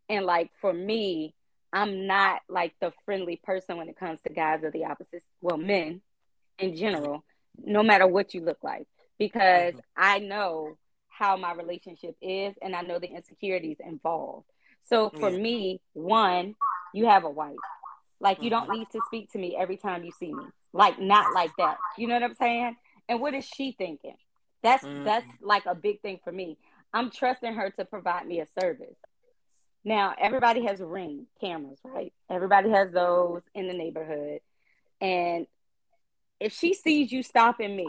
And 0.08 0.24
like 0.24 0.50
for 0.60 0.72
me, 0.72 1.34
I'm 1.72 2.06
not 2.06 2.40
like 2.48 2.74
the 2.80 2.92
friendly 3.04 3.36
person 3.36 3.76
when 3.76 3.88
it 3.88 3.98
comes 3.98 4.20
to 4.22 4.32
guys 4.32 4.64
of 4.64 4.72
the 4.72 4.86
opposite, 4.86 5.22
well, 5.40 5.58
men 5.58 6.00
in 6.58 6.76
general, 6.76 7.24
no 7.62 7.82
matter 7.82 8.06
what 8.06 8.34
you 8.34 8.42
look 8.42 8.58
like, 8.62 8.86
because 9.18 9.74
mm-hmm. 9.74 9.80
I 9.96 10.18
know 10.18 10.78
how 11.08 11.36
my 11.36 11.52
relationship 11.52 12.16
is 12.22 12.54
and 12.62 12.74
I 12.74 12.82
know 12.82 12.98
the 12.98 13.10
insecurities 13.10 13.78
involved. 13.84 14.46
So 14.88 15.10
for 15.10 15.30
yeah. 15.30 15.38
me, 15.38 15.80
one, 15.92 16.54
you 16.94 17.06
have 17.06 17.24
a 17.24 17.30
wife. 17.30 17.56
Like 18.20 18.42
you 18.42 18.50
don't 18.50 18.68
mm-hmm. 18.68 18.78
need 18.78 18.90
to 18.92 19.00
speak 19.06 19.32
to 19.32 19.38
me 19.38 19.56
every 19.58 19.76
time 19.76 20.04
you 20.04 20.12
see 20.18 20.32
me. 20.32 20.44
Like 20.72 20.98
not 21.00 21.34
like 21.34 21.50
that. 21.58 21.76
You 21.96 22.08
know 22.08 22.14
what 22.14 22.22
I'm 22.22 22.34
saying? 22.34 22.76
And 23.08 23.20
what 23.20 23.34
is 23.34 23.44
she 23.44 23.72
thinking? 23.76 24.16
That's 24.62 24.84
mm-hmm. 24.84 25.04
that's 25.04 25.26
like 25.42 25.66
a 25.66 25.74
big 25.74 26.00
thing 26.00 26.20
for 26.24 26.32
me. 26.32 26.58
I'm 26.92 27.10
trusting 27.10 27.54
her 27.54 27.70
to 27.70 27.84
provide 27.84 28.26
me 28.26 28.40
a 28.40 28.46
service. 28.60 28.96
Now, 29.88 30.12
everybody 30.20 30.66
has 30.66 30.80
ring 30.80 31.28
cameras, 31.40 31.78
right? 31.82 32.12
Everybody 32.28 32.68
has 32.68 32.90
those 32.90 33.40
in 33.54 33.68
the 33.68 33.72
neighborhood. 33.72 34.40
And 35.00 35.46
if 36.38 36.52
she 36.52 36.74
sees 36.74 37.10
you 37.10 37.22
stopping 37.22 37.74
me, 37.74 37.86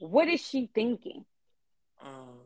what 0.00 0.28
is 0.28 0.46
she 0.46 0.68
thinking? 0.74 1.24
Um, 2.04 2.40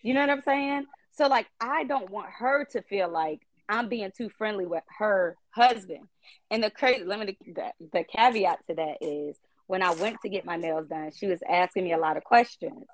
you 0.00 0.14
know 0.14 0.20
what 0.20 0.30
I'm 0.30 0.40
saying? 0.40 0.86
So, 1.10 1.26
like, 1.28 1.48
I 1.60 1.84
don't 1.84 2.08
want 2.08 2.30
her 2.38 2.64
to 2.72 2.80
feel 2.80 3.10
like 3.10 3.46
I'm 3.68 3.90
being 3.90 4.10
too 4.16 4.30
friendly 4.30 4.64
with 4.64 4.84
her 4.98 5.36
husband. 5.50 6.08
And 6.50 6.64
the 6.64 6.70
crazy, 6.70 7.04
let 7.04 7.20
me, 7.20 7.36
the, 7.44 7.72
the 7.92 8.04
caveat 8.04 8.60
to 8.70 8.74
that 8.76 8.96
is 9.02 9.36
when 9.66 9.82
I 9.82 9.92
went 9.92 10.16
to 10.22 10.30
get 10.30 10.46
my 10.46 10.56
nails 10.56 10.86
done, 10.86 11.10
she 11.14 11.26
was 11.26 11.42
asking 11.46 11.84
me 11.84 11.92
a 11.92 11.98
lot 11.98 12.16
of 12.16 12.24
questions. 12.24 12.86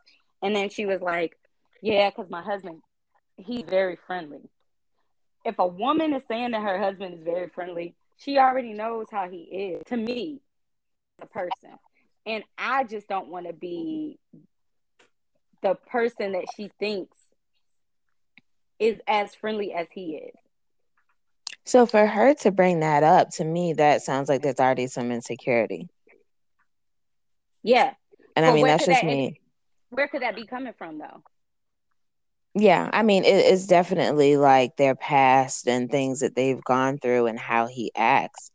And 0.42 0.56
then 0.56 0.70
she 0.70 0.86
was 0.86 1.00
like, 1.00 1.38
Yeah, 1.82 2.10
because 2.10 2.28
my 2.28 2.42
husband, 2.42 2.80
he's 3.36 3.62
very 3.62 3.96
friendly. 4.08 4.50
If 5.44 5.58
a 5.58 5.66
woman 5.66 6.12
is 6.14 6.22
saying 6.26 6.52
that 6.52 6.62
her 6.62 6.78
husband 6.78 7.14
is 7.14 7.22
very 7.22 7.49
friendly, 7.49 7.94
she 8.16 8.38
already 8.38 8.72
knows 8.72 9.06
how 9.11 9.28
he 9.28 9.38
is 9.38 9.82
to 9.87 9.96
me, 9.96 10.40
a 11.20 11.26
person. 11.26 11.70
And 12.25 12.44
I 12.56 12.84
just 12.84 13.08
don't 13.08 13.28
want 13.28 13.46
to 13.46 13.52
be 13.52 14.18
the 15.62 15.75
person 15.75 16.32
that 16.32 16.44
she 16.56 16.70
thinks 16.78 17.18
is 18.78 19.00
as 19.06 19.34
friendly 19.34 19.72
as 19.72 19.88
he 19.92 20.16
is. 20.16 20.34
So 21.64 21.87
for 21.87 22.06
her 22.06 22.34
to 22.34 22.50
bring 22.50 22.80
that 22.80 23.02
up, 23.02 23.30
to 23.30 23.44
me, 23.44 23.72
that 23.75 24.02
sounds 24.02 24.28
like 24.28 24.42
there's 24.42 24.58
already 24.58 24.88
some 24.88 25.12
insecurity. 25.12 25.88
Yeah. 27.62 27.94
And 28.34 28.44
I 28.44 28.52
mean, 28.52 28.66
that's 28.66 28.87
just 28.87 29.02
that, 29.02 29.06
me. 29.06 29.40
Where 29.90 30.08
could 30.08 30.22
that 30.22 30.34
be 30.34 30.46
coming 30.46 30.72
from, 30.76 30.99
though? 30.99 31.22
Yeah, 32.54 32.90
I 32.92 33.02
mean, 33.02 33.25
it, 33.25 33.28
it's 33.28 33.66
definitely 33.66 34.37
like 34.37 34.76
their 34.76 34.94
past 34.94 35.66
and 35.66 35.90
things 35.90 36.21
that 36.21 36.37
they've 36.37 36.62
gone 36.62 36.99
through 36.99 37.26
and 37.26 37.38
how 37.38 37.66
he 37.66 37.90
acts. 37.97 38.50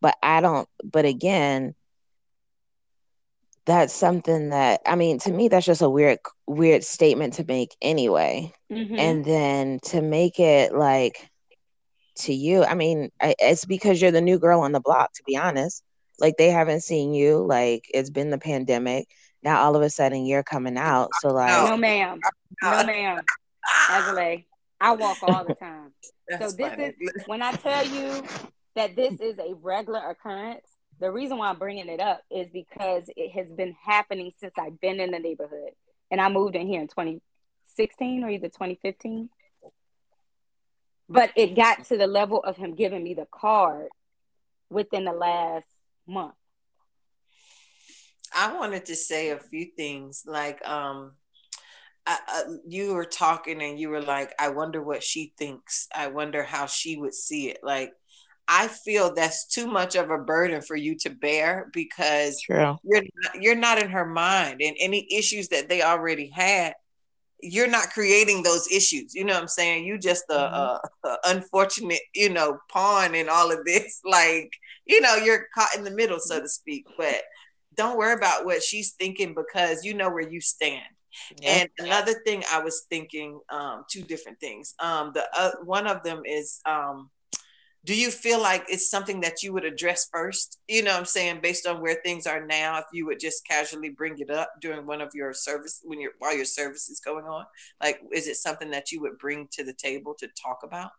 But 0.00 0.16
I 0.22 0.40
don't, 0.40 0.68
but 0.84 1.04
again, 1.04 1.74
that's 3.66 3.94
something 3.94 4.50
that 4.50 4.80
I 4.86 4.96
mean 4.96 5.18
to 5.20 5.30
me 5.30 5.48
that's 5.48 5.66
just 5.66 5.82
a 5.82 5.88
weird 5.88 6.18
weird 6.46 6.82
statement 6.82 7.34
to 7.34 7.44
make 7.44 7.76
anyway. 7.80 8.52
Mm-hmm. 8.72 8.98
And 8.98 9.24
then 9.24 9.80
to 9.84 10.02
make 10.02 10.40
it 10.40 10.74
like 10.74 11.30
to 12.16 12.34
you, 12.34 12.64
I 12.64 12.74
mean, 12.74 13.10
it's 13.20 13.64
because 13.64 14.00
you're 14.02 14.10
the 14.10 14.20
new 14.20 14.38
girl 14.38 14.60
on 14.60 14.72
the 14.72 14.80
block 14.80 15.12
to 15.14 15.22
be 15.26 15.36
honest. 15.36 15.82
Like 16.18 16.36
they 16.36 16.50
haven't 16.50 16.82
seen 16.82 17.14
you, 17.14 17.46
like 17.46 17.84
it's 17.94 18.10
been 18.10 18.30
the 18.30 18.38
pandemic. 18.38 19.08
Now 19.42 19.62
all 19.62 19.76
of 19.76 19.82
a 19.82 19.90
sudden 19.90 20.26
you're 20.26 20.42
coming 20.42 20.76
out. 20.76 21.10
So 21.20 21.28
like 21.28 21.68
No 21.68 21.76
ma'am. 21.76 22.20
Oh, 22.62 22.80
no 22.80 22.86
ma'am. 22.86 23.22
Adelaide, 23.88 24.46
I 24.80 24.92
walk 24.92 25.18
all 25.22 25.44
the 25.44 25.54
time. 25.54 25.92
so 26.38 26.50
this 26.50 26.70
funny. 26.70 26.84
is 26.84 26.94
when 27.26 27.42
I 27.42 27.52
tell 27.52 27.86
you 27.86 28.22
that 28.76 28.96
this 28.96 29.20
is 29.20 29.38
a 29.38 29.54
regular 29.62 30.00
occurrence, 30.10 30.66
the 31.00 31.10
reason 31.10 31.38
why 31.38 31.48
I'm 31.48 31.58
bringing 31.58 31.88
it 31.88 32.00
up 32.00 32.22
is 32.30 32.48
because 32.52 33.04
it 33.16 33.30
has 33.32 33.50
been 33.52 33.74
happening 33.84 34.32
since 34.38 34.54
I've 34.58 34.80
been 34.80 35.00
in 35.00 35.10
the 35.10 35.18
neighborhood. 35.18 35.70
And 36.10 36.20
I 36.20 36.28
moved 36.28 36.56
in 36.56 36.66
here 36.66 36.80
in 36.80 36.88
2016 36.88 38.24
or 38.24 38.30
either 38.30 38.48
2015. 38.48 39.30
But 41.08 41.32
it 41.36 41.56
got 41.56 41.86
to 41.86 41.96
the 41.96 42.06
level 42.06 42.42
of 42.42 42.56
him 42.56 42.74
giving 42.74 43.02
me 43.02 43.14
the 43.14 43.26
card 43.30 43.88
within 44.68 45.04
the 45.04 45.12
last 45.12 45.66
month. 46.06 46.34
I 48.32 48.56
wanted 48.56 48.86
to 48.86 48.96
say 48.96 49.30
a 49.30 49.38
few 49.38 49.66
things 49.76 50.24
like 50.26 50.66
um 50.66 51.12
I, 52.06 52.18
I, 52.26 52.42
you 52.66 52.94
were 52.94 53.04
talking 53.04 53.62
and 53.62 53.78
you 53.78 53.90
were 53.90 54.02
like 54.02 54.34
I 54.38 54.48
wonder 54.48 54.82
what 54.82 55.02
she 55.02 55.32
thinks. 55.38 55.88
I 55.94 56.08
wonder 56.08 56.42
how 56.42 56.66
she 56.66 56.96
would 56.96 57.14
see 57.14 57.50
it. 57.50 57.58
Like 57.62 57.92
I 58.48 58.66
feel 58.66 59.14
that's 59.14 59.46
too 59.46 59.66
much 59.66 59.94
of 59.94 60.10
a 60.10 60.18
burden 60.18 60.60
for 60.60 60.74
you 60.74 60.96
to 60.98 61.10
bear 61.10 61.70
because 61.72 62.40
True. 62.40 62.76
you're 62.82 63.02
not, 63.02 63.42
you're 63.42 63.54
not 63.54 63.80
in 63.80 63.90
her 63.90 64.06
mind 64.06 64.60
and 64.60 64.76
any 64.80 65.06
issues 65.12 65.48
that 65.48 65.68
they 65.68 65.82
already 65.82 66.30
had 66.30 66.74
you're 67.42 67.68
not 67.68 67.90
creating 67.90 68.42
those 68.42 68.70
issues 68.70 69.14
you 69.14 69.24
know 69.24 69.34
what 69.34 69.42
i'm 69.42 69.48
saying 69.48 69.84
you 69.84 69.98
just 69.98 70.24
a, 70.30 70.34
mm-hmm. 70.34 71.06
a, 71.06 71.08
a, 71.08 71.18
unfortunate 71.26 72.00
you 72.14 72.28
know 72.28 72.58
pawn 72.70 73.14
in 73.14 73.28
all 73.28 73.50
of 73.50 73.64
this 73.64 74.00
like 74.04 74.52
you 74.84 75.00
know 75.00 75.16
you're 75.16 75.46
caught 75.54 75.74
in 75.76 75.84
the 75.84 75.90
middle 75.90 76.18
so 76.20 76.40
to 76.40 76.48
speak 76.48 76.84
but 76.98 77.22
don't 77.80 77.96
worry 77.96 78.12
about 78.12 78.44
what 78.44 78.62
she's 78.62 78.92
thinking 78.92 79.34
because 79.34 79.84
you 79.84 79.94
know 79.94 80.10
where 80.10 80.28
you 80.28 80.40
stand. 80.40 80.84
And 81.44 81.68
another 81.78 82.14
thing 82.24 82.44
i 82.52 82.60
was 82.62 82.86
thinking 82.88 83.40
um 83.48 83.84
two 83.90 84.02
different 84.02 84.38
things. 84.38 84.74
Um 84.78 85.12
the 85.14 85.24
uh, 85.36 85.52
one 85.64 85.86
of 85.86 86.02
them 86.02 86.20
is 86.24 86.60
um 86.66 87.10
do 87.86 87.94
you 87.94 88.10
feel 88.10 88.40
like 88.42 88.64
it's 88.68 88.90
something 88.90 89.22
that 89.22 89.42
you 89.42 89.54
would 89.54 89.64
address 89.64 90.08
first? 90.12 90.58
You 90.68 90.82
know 90.82 90.96
i'm 90.96 91.06
saying? 91.06 91.40
Based 91.42 91.66
on 91.66 91.80
where 91.80 91.98
things 92.04 92.26
are 92.26 92.46
now 92.46 92.78
if 92.78 92.84
you 92.92 93.06
would 93.06 93.18
just 93.18 93.46
casually 93.46 93.88
bring 93.88 94.18
it 94.18 94.30
up 94.30 94.50
during 94.60 94.86
one 94.86 95.00
of 95.00 95.10
your 95.14 95.32
service 95.32 95.80
when 95.82 96.00
you're 96.00 96.12
while 96.18 96.36
your 96.36 96.50
service 96.60 96.90
is 96.90 97.00
going 97.00 97.24
on. 97.24 97.46
Like 97.82 98.00
is 98.12 98.28
it 98.28 98.36
something 98.36 98.70
that 98.72 98.92
you 98.92 99.00
would 99.00 99.16
bring 99.18 99.48
to 99.52 99.64
the 99.64 99.74
table 99.74 100.14
to 100.20 100.28
talk 100.46 100.58
about? 100.62 100.90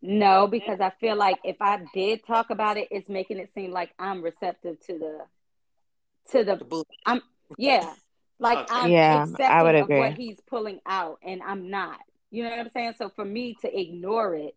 No 0.00 0.46
because 0.46 0.80
i 0.80 0.92
feel 1.00 1.16
like 1.16 1.38
if 1.42 1.56
i 1.60 1.82
did 1.92 2.24
talk 2.24 2.50
about 2.50 2.76
it 2.76 2.86
it's 2.92 3.08
making 3.08 3.38
it 3.38 3.52
seem 3.52 3.72
like 3.72 3.90
i'm 3.98 4.22
receptive 4.22 4.78
to 4.86 4.92
the 5.04 5.14
to 6.32 6.44
the, 6.44 6.56
the 6.56 6.84
I'm 7.06 7.22
yeah, 7.56 7.92
like 8.38 8.58
okay. 8.58 8.74
I'm 8.74 8.90
yeah, 8.90 9.22
accepting 9.22 9.46
I 9.46 9.62
would 9.62 9.74
agree. 9.74 9.96
of 9.96 10.00
what 10.00 10.14
he's 10.14 10.40
pulling 10.48 10.80
out, 10.86 11.18
and 11.22 11.42
I'm 11.42 11.70
not. 11.70 11.98
You 12.30 12.44
know 12.44 12.50
what 12.50 12.58
I'm 12.58 12.70
saying? 12.70 12.94
So 12.98 13.10
for 13.14 13.24
me 13.24 13.56
to 13.62 13.80
ignore 13.80 14.34
it, 14.34 14.54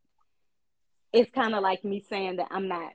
it's 1.14 1.32
kind 1.32 1.56
of 1.56 1.62
like 1.62 1.84
me 1.84 2.04
saying 2.08 2.38
that 2.38 2.48
I'm 2.52 2.68
not 2.68 2.92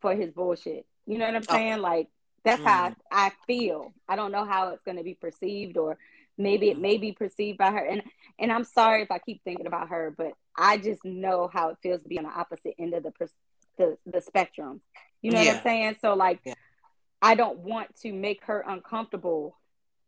for 0.00 0.14
his 0.14 0.30
bullshit. 0.30 0.86
You 1.06 1.18
know 1.18 1.26
what 1.26 1.34
I'm 1.34 1.42
saying? 1.42 1.80
Like 1.80 2.08
that's 2.44 2.60
mm. 2.60 2.66
how 2.66 2.94
I, 3.10 3.26
I, 3.26 3.32
feel. 3.46 3.92
I 4.08 4.16
don't 4.16 4.32
know 4.32 4.44
how 4.44 4.70
it's 4.70 4.84
going 4.84 4.96
to 4.96 5.02
be 5.02 5.14
perceived, 5.14 5.76
or 5.76 5.98
maybe 6.36 6.70
it 6.70 6.78
may 6.78 6.96
be 6.96 7.12
perceived 7.12 7.58
by 7.58 7.70
her. 7.70 7.84
And 7.84 8.02
and 8.38 8.52
I'm 8.52 8.64
sorry 8.64 9.02
if 9.02 9.10
I 9.10 9.18
keep 9.18 9.42
thinking 9.44 9.66
about 9.66 9.88
her, 9.88 10.14
but 10.16 10.32
I 10.56 10.78
just 10.78 11.04
know 11.04 11.50
how 11.52 11.70
it 11.70 11.78
feels 11.82 12.02
to 12.02 12.08
be 12.08 12.18
on 12.18 12.24
the 12.24 12.30
opposite 12.30 12.74
end 12.78 12.94
of 12.94 13.02
the 13.02 13.12
the, 13.76 13.96
the 14.06 14.20
spectrum. 14.20 14.80
You 15.22 15.32
know 15.32 15.40
yeah. 15.40 15.52
what 15.52 15.56
I'm 15.58 15.62
saying? 15.62 15.96
So 16.00 16.14
like, 16.14 16.40
yeah. 16.44 16.54
I 17.20 17.34
don't 17.34 17.58
want 17.60 17.94
to 18.02 18.12
make 18.12 18.44
her 18.44 18.64
uncomfortable 18.66 19.56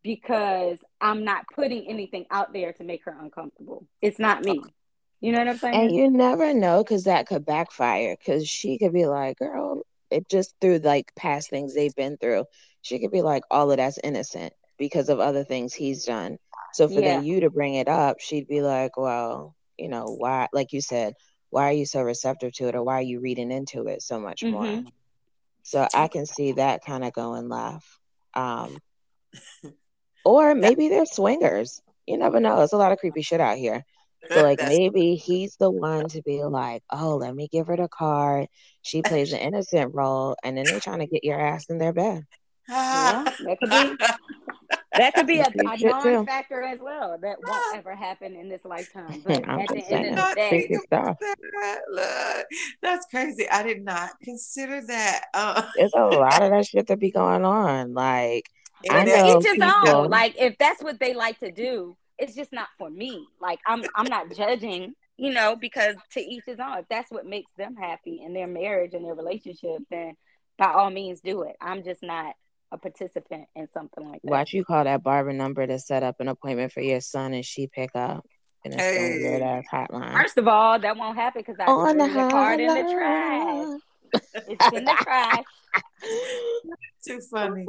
because 0.03 0.79
I'm 1.01 1.25
not 1.25 1.45
putting 1.55 1.89
anything 1.89 2.27
out 2.31 2.53
there 2.53 2.73
to 2.75 2.85
make 2.85 3.05
her 3.05 3.17
uncomfortable. 3.21 3.87
It's 4.01 4.19
not 4.19 4.45
me. 4.45 4.63
You 5.21 5.33
know 5.33 5.39
what 5.39 5.49
I'm 5.49 5.59
saying? 5.59 5.75
And 5.75 5.95
you 5.95 6.11
never 6.11 6.55
know 6.55 6.83
because 6.83 7.05
that 7.05 7.27
could 7.27 7.45
backfire 7.45 8.17
because 8.19 8.49
she 8.49 8.79
could 8.79 8.93
be 8.93 9.07
like, 9.07 9.39
girl, 9.39 9.83
it 10.11 10.29
just 10.29 10.55
through 10.61 10.79
like 10.79 11.15
past 11.15 11.51
things 11.51 11.75
they've 11.75 11.95
been 11.95 12.17
through. 12.17 12.45
She 12.83 12.99
could 12.99 13.11
be 13.11 13.21
like, 13.23 13.43
all 13.51 13.71
of 13.71 13.77
that's 13.77 13.99
innocent 14.03 14.55
because 14.79 15.11
of 15.11 15.21
other 15.21 15.45
things 15.45 15.75
he's 15.75 16.07
done. 16.07 16.39
So 16.73 16.89
for 16.89 16.95
yeah. 16.95 17.17
then 17.17 17.25
you 17.25 17.41
to 17.41 17.51
bring 17.51 17.75
it 17.75 17.89
up, 17.89 18.21
she'd 18.21 18.49
be 18.49 18.63
like, 18.63 18.97
well, 18.97 19.55
you 19.77 19.89
know, 19.89 20.05
why, 20.07 20.49
like 20.53 20.73
you 20.73 20.81
said, 20.81 21.15
why 21.51 21.69
are 21.69 21.73
you 21.73 21.85
so 21.85 22.01
receptive 22.01 22.53
to 22.55 22.69
it 22.69 22.75
or 22.75 22.83
why 22.83 22.95
are 22.95 23.03
you 23.03 23.21
reading 23.21 23.51
into 23.51 23.89
it 23.89 24.03
so 24.03 24.19
much 24.19 24.41
mm-hmm. 24.41 24.53
more? 24.53 24.85
So 25.71 25.87
I 25.95 26.09
can 26.09 26.27
see 26.27 26.53
that 26.53 26.85
kind 26.85 27.05
of 27.05 27.13
going 27.13 27.49
left. 27.49 27.87
Um, 28.35 28.77
or 30.25 30.53
maybe 30.53 30.89
they're 30.89 31.07
swingers. 31.07 31.81
You 32.09 32.19
never 32.19 32.41
know. 32.41 32.57
There's 32.57 32.73
a 32.73 32.77
lot 32.77 32.91
of 32.91 32.99
creepy 32.99 33.23
shit 33.23 33.41
out 33.41 33.57
here. 33.57 33.85
So 34.33 34.43
like 34.43 34.61
maybe 34.67 35.15
he's 35.15 35.55
the 35.61 35.71
one 35.71 36.09
to 36.09 36.23
be 36.23 36.43
like, 36.43 36.83
oh, 36.91 37.19
let 37.19 37.33
me 37.33 37.47
give 37.53 37.69
her 37.69 37.77
the 37.77 37.87
card. 37.87 38.49
She 38.83 39.01
plays 39.03 39.33
an 39.33 39.39
innocent 39.49 39.95
role, 39.95 40.35
and 40.43 40.59
then 40.59 40.65
they're 40.65 40.81
trying 40.81 40.99
to 40.99 41.07
get 41.07 41.23
your 41.23 41.41
ass 41.41 41.67
in 41.71 41.79
their 41.79 41.93
bed. 41.93 42.25
yeah, 42.69 43.23
that 43.23 43.57
could 43.61 43.71
be. 43.71 44.07
That 44.93 45.15
could 45.15 45.27
be 45.27 45.39
a, 45.39 45.47
a 45.47 45.77
non-factor 45.79 46.63
as 46.63 46.81
well. 46.81 47.17
That 47.21 47.37
won't 47.47 47.77
ever 47.77 47.95
happen 47.95 48.35
in 48.35 48.49
this 48.49 48.65
lifetime. 48.65 49.23
But 49.31 49.49
at 49.49 49.69
the 49.69 49.85
end 49.89 50.19
of 50.19 50.29
the 50.31 50.35
day, 50.35 50.79
Look, 51.91 52.47
that's 52.83 53.07
crazy. 53.07 53.49
I 53.49 53.63
did 53.63 53.85
not 53.85 54.11
consider 54.23 54.81
that. 54.87 55.25
Uh, 55.33 55.63
There's 55.77 55.93
a 55.95 56.05
lot 56.07 56.43
of 56.43 56.51
that 56.51 56.67
shit 56.67 56.89
that 56.89 56.99
be 56.99 57.11
going 57.11 57.45
on. 57.45 57.95
Like 57.95 58.51
I 58.91 59.05
know 59.05 59.39
each 59.39 59.47
his 59.47 59.63
own. 59.63 60.09
Like 60.09 60.35
if 60.39 60.59
that's 60.59 60.83
what 60.83 60.99
they 60.99 61.15
like 61.15 61.39
to 61.41 61.53
do, 61.53 61.97
it's 62.19 62.35
just 62.35 62.53
not 62.53 62.69
for 62.79 62.91
me. 62.91 63.27
Like 63.41 63.61
I'm 63.67 63.85
I'm 63.95 64.07
not 64.07 64.35
judging, 64.35 64.95
you 65.17 65.33
know, 65.33 65.55
because 65.55 65.97
to 66.13 66.21
each 66.21 66.45
his 66.47 66.59
own. 66.59 66.79
If 66.79 66.89
that's 66.89 67.11
what 67.11 67.27
makes 67.27 67.53
them 67.53 67.77
happy 67.77 68.23
in 68.25 68.33
their 68.33 68.49
marriage 68.49 68.95
and 68.95 69.05
their 69.05 69.15
relationship, 69.15 69.83
then 69.91 70.15
by 70.59 70.73
all 70.73 70.91
means 70.91 71.21
do 71.21 71.43
it. 71.43 71.57
I'm 71.61 71.85
just 71.85 72.03
not 72.03 72.35
a 72.73 72.79
participant 72.79 73.47
in 73.57 73.69
something 73.73 74.09
like 74.09 74.23
that. 74.23 74.31
Watch 74.31 74.53
you 74.53 74.65
call 74.65 74.85
that 74.85 75.03
barber 75.03 75.33
number 75.33 75.67
to 75.67 75.79
set 75.79 76.03
up 76.03 76.17
an 76.21 76.29
appointment 76.29 76.73
for 76.73 76.81
your 76.81 77.01
son 77.01 77.35
and 77.35 77.45
she 77.45 77.67
pick 77.67 77.91
up. 77.95 78.25
And 78.65 78.75
it's 78.75 78.83
hey. 78.83 79.19
weird 79.23 79.43
ass 79.43 79.65
hotline. 79.73 80.13
First 80.13 80.39
of 80.39 80.47
all, 80.47 80.79
that 80.79 80.97
won't 80.97 81.17
happen 81.17 81.43
because 81.47 81.57
I 81.59 81.71
On 81.71 81.99
threw 81.99 82.09
the, 82.09 82.15
the 82.15 82.29
card 82.31 82.61
in 82.61 82.69
the 82.69 82.93
trash. 82.93 83.81
it's 84.49 84.77
in 84.77 84.85
the 84.85 84.97
trash. 85.01 85.45
Too 87.07 87.21
funny. 87.31 87.65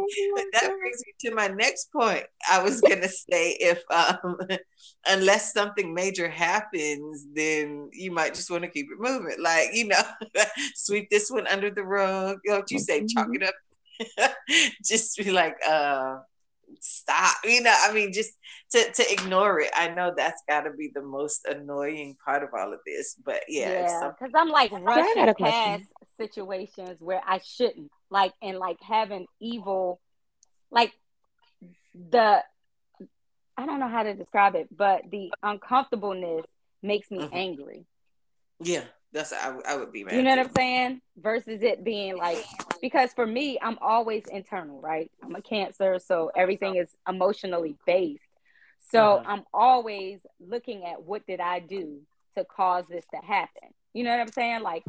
That 0.53 0.67
brings 0.77 1.03
me 1.05 1.29
to 1.29 1.35
my 1.35 1.47
next 1.47 1.91
point. 1.91 2.25
I 2.49 2.61
was 2.61 2.81
gonna 2.81 3.07
say 3.31 3.51
if 3.59 3.81
um 3.89 4.37
unless 5.07 5.53
something 5.53 5.93
major 5.93 6.29
happens, 6.29 7.25
then 7.33 7.89
you 7.93 8.11
might 8.11 8.33
just 8.33 8.51
want 8.51 8.63
to 8.63 8.69
keep 8.69 8.87
it 8.91 8.99
moving. 8.99 9.37
Like, 9.39 9.69
you 9.73 9.87
know, 9.87 10.01
sweep 10.75 11.09
this 11.09 11.29
one 11.29 11.47
under 11.47 11.69
the 11.69 11.83
rug. 11.83 12.39
Don't 12.45 12.69
you 12.71 12.79
say 12.79 13.05
chalk 13.05 13.29
it 13.33 13.43
up? 13.43 13.53
just 14.83 15.17
be 15.17 15.31
like, 15.31 15.55
uh 15.67 16.17
stop. 16.79 17.37
You 17.43 17.61
know, 17.61 17.73
I 17.75 17.93
mean, 17.93 18.13
just 18.13 18.31
to, 18.71 18.91
to 18.91 19.11
ignore 19.11 19.59
it. 19.59 19.71
I 19.73 19.89
know 19.89 20.13
that's 20.15 20.41
got 20.47 20.61
to 20.61 20.71
be 20.71 20.91
the 20.93 21.01
most 21.01 21.45
annoying 21.45 22.15
part 22.23 22.43
of 22.43 22.49
all 22.57 22.73
of 22.73 22.79
this. 22.85 23.15
But 23.23 23.43
yeah, 23.47 24.11
because 24.17 24.33
I'm 24.35 24.49
like 24.49 24.71
rushing 24.71 25.33
past 25.39 25.83
situations 26.17 26.97
where 26.99 27.21
I 27.25 27.39
shouldn't, 27.43 27.91
like, 28.09 28.33
and 28.41 28.57
like 28.57 28.77
having 28.81 29.27
evil, 29.39 29.99
like 30.71 30.93
the, 31.93 32.43
I 33.57 33.65
don't 33.65 33.79
know 33.79 33.89
how 33.89 34.03
to 34.03 34.13
describe 34.13 34.55
it, 34.55 34.67
but 34.75 35.03
the 35.11 35.31
uncomfortableness 35.43 36.45
makes 36.81 37.11
me 37.11 37.19
mm-hmm. 37.19 37.35
angry. 37.35 37.85
Yeah 38.63 38.83
that's 39.13 39.33
I, 39.33 39.53
I 39.67 39.75
would 39.75 39.91
be 39.91 40.03
mad. 40.03 40.15
You 40.15 40.23
know 40.23 40.29
what 40.29 40.39
I'm 40.39 40.55
saying? 40.55 41.01
Versus 41.17 41.61
it 41.61 41.83
being 41.83 42.17
like 42.17 42.43
because 42.81 43.13
for 43.13 43.27
me, 43.27 43.57
I'm 43.61 43.77
always 43.81 44.23
internal, 44.31 44.79
right? 44.79 45.11
I'm 45.23 45.35
a 45.35 45.41
cancer, 45.41 45.99
so 45.99 46.31
everything 46.35 46.75
is 46.75 46.95
emotionally 47.07 47.75
based. 47.85 48.23
So 48.89 49.17
uh-huh. 49.17 49.23
I'm 49.27 49.43
always 49.53 50.19
looking 50.39 50.85
at 50.85 51.03
what 51.03 51.25
did 51.27 51.39
I 51.39 51.59
do 51.59 52.01
to 52.35 52.45
cause 52.45 52.85
this 52.87 53.05
to 53.13 53.25
happen. 53.25 53.69
You 53.93 54.03
know 54.03 54.11
what 54.11 54.21
I'm 54.21 54.31
saying? 54.31 54.61
Like, 54.61 54.83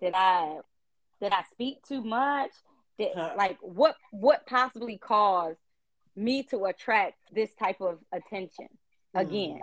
did 0.00 0.12
I 0.14 0.58
did 1.20 1.32
I 1.32 1.42
speak 1.50 1.86
too 1.86 2.02
much? 2.02 2.50
Did 2.98 3.16
uh-huh. 3.16 3.34
like 3.36 3.58
what 3.60 3.96
what 4.10 4.46
possibly 4.46 4.98
caused 4.98 5.60
me 6.14 6.42
to 6.44 6.66
attract 6.66 7.14
this 7.32 7.54
type 7.54 7.80
of 7.80 7.98
attention 8.12 8.68
mm-hmm. 9.16 9.18
again? 9.18 9.60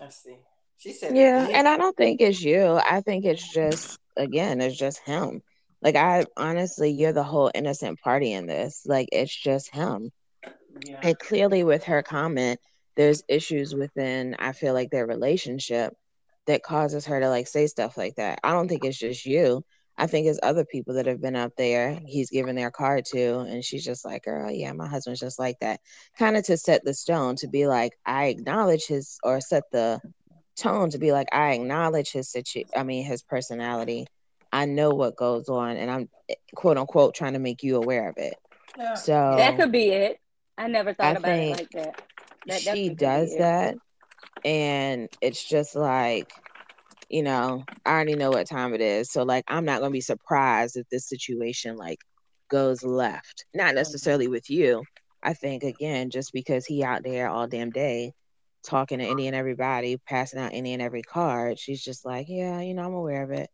I 0.00 0.10
see. 0.10 0.36
She 0.78 0.92
said, 0.92 1.16
Yeah, 1.16 1.48
and 1.52 1.66
I 1.66 1.76
don't 1.76 1.96
think 1.96 2.20
it's 2.20 2.40
you. 2.40 2.80
I 2.84 3.00
think 3.00 3.24
it's 3.24 3.52
just 3.52 3.98
again, 4.16 4.60
it's 4.60 4.76
just 4.76 5.00
him. 5.00 5.42
Like 5.82 5.96
I 5.96 6.24
honestly, 6.36 6.90
you're 6.90 7.12
the 7.12 7.22
whole 7.22 7.50
innocent 7.54 8.00
party 8.00 8.32
in 8.32 8.46
this. 8.46 8.82
Like 8.86 9.08
it's 9.12 9.34
just 9.34 9.74
him. 9.74 10.10
Yeah. 10.84 11.00
And 11.02 11.18
clearly 11.18 11.64
with 11.64 11.84
her 11.84 12.02
comment, 12.02 12.60
there's 12.96 13.22
issues 13.28 13.74
within 13.74 14.36
I 14.38 14.52
feel 14.52 14.74
like 14.74 14.90
their 14.90 15.06
relationship 15.06 15.94
that 16.46 16.62
causes 16.62 17.06
her 17.06 17.20
to 17.20 17.28
like 17.28 17.48
say 17.48 17.66
stuff 17.66 17.96
like 17.96 18.14
that. 18.16 18.38
I 18.44 18.52
don't 18.52 18.68
think 18.68 18.84
it's 18.84 18.98
just 18.98 19.26
you. 19.26 19.64
I 20.00 20.06
think 20.06 20.28
it's 20.28 20.38
other 20.44 20.64
people 20.64 20.94
that 20.94 21.06
have 21.06 21.20
been 21.20 21.34
up 21.34 21.52
there. 21.56 21.98
He's 22.06 22.30
given 22.30 22.54
their 22.54 22.70
card 22.70 23.04
to, 23.06 23.40
and 23.40 23.64
she's 23.64 23.84
just 23.84 24.04
like, 24.04 24.24
"Girl, 24.24 24.48
yeah, 24.48 24.72
my 24.72 24.86
husband's 24.86 25.18
just 25.18 25.40
like 25.40 25.58
that." 25.60 25.80
Kind 26.16 26.36
of 26.36 26.44
to 26.44 26.56
set 26.56 26.84
the 26.84 26.94
stone 26.94 27.34
to 27.36 27.48
be 27.48 27.66
like, 27.66 27.98
I 28.06 28.26
acknowledge 28.26 28.86
his 28.86 29.18
or 29.24 29.40
set 29.40 29.64
the 29.72 30.00
tone 30.58 30.90
to 30.90 30.98
be 30.98 31.12
like, 31.12 31.28
I 31.32 31.52
acknowledge 31.52 32.12
his 32.12 32.30
situ 32.30 32.64
I 32.76 32.82
mean 32.82 33.04
his 33.04 33.22
personality. 33.22 34.06
I 34.52 34.64
know 34.64 34.90
what 34.90 35.16
goes 35.16 35.48
on 35.48 35.76
and 35.76 35.90
I'm 35.90 36.08
eh, 36.28 36.34
quote 36.54 36.78
unquote 36.78 37.14
trying 37.14 37.34
to 37.34 37.38
make 37.38 37.62
you 37.62 37.76
aware 37.76 38.08
of 38.08 38.16
it. 38.16 38.34
Yeah. 38.76 38.94
So 38.94 39.34
that 39.36 39.58
could 39.58 39.72
be 39.72 39.88
it. 39.88 40.18
I 40.56 40.68
never 40.68 40.94
thought 40.94 41.16
I 41.16 41.18
about 41.18 41.38
it 41.38 41.56
like 41.56 41.70
that. 41.70 42.02
that 42.46 42.60
she 42.60 42.88
does 42.90 43.36
that. 43.38 43.76
And 44.44 45.08
it's 45.20 45.42
just 45.42 45.74
like, 45.74 46.32
you 47.08 47.22
know, 47.22 47.64
I 47.84 47.90
already 47.90 48.14
know 48.14 48.30
what 48.30 48.48
time 48.48 48.74
it 48.74 48.80
is. 48.80 49.10
So 49.10 49.22
like 49.22 49.44
I'm 49.48 49.64
not 49.64 49.80
gonna 49.80 49.90
be 49.90 50.00
surprised 50.00 50.76
if 50.76 50.88
this 50.88 51.08
situation 51.08 51.76
like 51.76 52.00
goes 52.50 52.82
left. 52.82 53.44
Not 53.54 53.68
mm-hmm. 53.68 53.76
necessarily 53.76 54.28
with 54.28 54.50
you. 54.50 54.84
I 55.22 55.34
think 55.34 55.62
again, 55.62 56.10
just 56.10 56.32
because 56.32 56.64
he 56.64 56.84
out 56.84 57.02
there 57.02 57.28
all 57.28 57.46
damn 57.46 57.70
day 57.70 58.12
talking 58.64 58.98
to 58.98 59.04
any 59.04 59.26
and 59.26 59.36
everybody, 59.36 59.96
passing 59.96 60.40
out 60.40 60.52
any 60.52 60.72
and 60.72 60.82
every 60.82 61.02
card. 61.02 61.58
She's 61.58 61.82
just 61.82 62.04
like, 62.04 62.26
yeah, 62.28 62.60
you 62.60 62.74
know, 62.74 62.84
I'm 62.84 62.94
aware 62.94 63.22
of 63.22 63.30
it. 63.30 63.50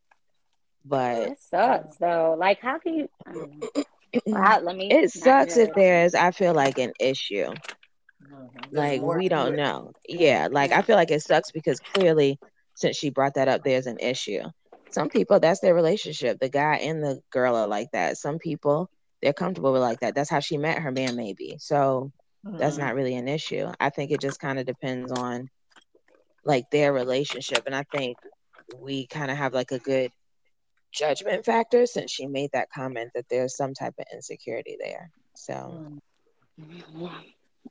But 0.85 1.23
it 1.23 1.41
sucks 1.41 1.97
though. 1.97 2.37
Like, 2.39 2.61
how 2.61 2.79
can 2.79 2.95
you? 2.95 3.09
wow, 4.27 4.61
let 4.63 4.77
me. 4.77 4.91
It 4.91 5.11
sucks 5.11 5.57
if 5.57 5.75
there's, 5.75 6.15
I 6.15 6.31
feel 6.31 6.53
like, 6.53 6.79
an 6.79 6.93
issue. 7.01 7.53
Mm-hmm. 8.23 8.77
Like 8.77 9.03
we 9.03 9.29
don't 9.29 9.57
know. 9.57 9.93
Yeah, 10.09 10.49
like 10.51 10.73
I 10.73 10.83
feel 10.83 10.97
like 10.97 11.11
it 11.11 11.23
sucks 11.23 11.51
because 11.51 11.81
clearly, 11.81 12.39
since 12.75 12.97
she 12.97 13.11
brought 13.11 13.35
that 13.35 13.49
up, 13.49 13.63
there's 13.65 13.87
an 13.87 13.99
issue. 13.99 14.43
Some 14.91 15.09
people, 15.09 15.41
that's 15.41 15.61
their 15.61 15.75
relationship. 15.75 16.39
The 16.39 16.49
guy 16.49 16.77
and 16.77 17.03
the 17.03 17.21
girl 17.31 17.57
are 17.57 17.67
like 17.67 17.91
that. 17.93 18.17
Some 18.17 18.39
people, 18.39 18.89
they're 19.23 19.33
comfortable 19.33 19.73
with 19.73 19.83
like 19.83 20.01
that. 20.01 20.15
That's 20.15 20.31
how 20.31 20.41
she 20.41 20.57
met 20.57 20.79
her 20.79 20.93
man, 20.93 21.17
maybe. 21.17 21.57
So 21.59 22.13
that's 22.45 22.77
mm-hmm. 22.77 22.85
not 22.85 22.95
really 22.95 23.17
an 23.17 23.29
issue. 23.29 23.71
I 23.81 23.91
think 23.91 24.11
it 24.11 24.21
just 24.21 24.41
kind 24.41 24.59
of 24.59 24.67
depends 24.67 25.11
on 25.13 25.49
like 26.45 26.71
their 26.71 26.93
relationship. 26.93 27.65
And 27.67 27.75
I 27.75 27.85
think 27.85 28.19
we 28.79 29.07
kind 29.07 29.31
of 29.31 29.37
have 29.37 29.55
like 29.55 29.73
a 29.73 29.79
good 29.79 30.11
judgment 30.93 31.45
factor 31.45 31.87
since 31.87 32.11
she 32.11 32.27
made 32.27 32.51
that 32.53 32.71
comment 32.71 33.11
that 33.15 33.29
there's 33.29 33.57
some 33.57 33.75
type 33.75 33.95
of 33.99 34.07
insecurity 34.13 34.77
there. 34.81 35.11
So 35.35 35.99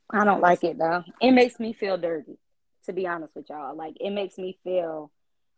I 0.09 0.25
don't 0.25 0.41
like 0.41 0.63
it 0.63 0.77
though. 0.77 1.03
It 1.21 1.31
makes 1.31 1.59
me 1.59 1.73
feel 1.73 1.97
dirty, 1.97 2.37
to 2.85 2.93
be 2.93 3.07
honest 3.07 3.35
with 3.35 3.49
y'all. 3.49 3.75
Like 3.75 3.95
it 3.99 4.09
makes 4.09 4.37
me 4.37 4.57
feel 4.63 5.11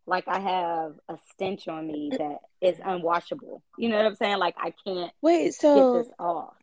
like 0.05 0.27
I 0.27 0.39
have 0.39 0.93
a 1.09 1.17
stench 1.31 1.67
on 1.67 1.87
me 1.87 2.11
that 2.11 2.39
is 2.61 2.77
unwashable. 2.77 3.61
You 3.77 3.89
know 3.89 3.97
what 3.97 4.05
I'm 4.05 4.15
saying? 4.15 4.37
Like 4.37 4.55
I 4.57 4.73
can't 4.85 5.11
wait. 5.21 5.53
So 5.53 5.93
get 5.93 6.03
this 6.03 6.13
off. 6.19 6.53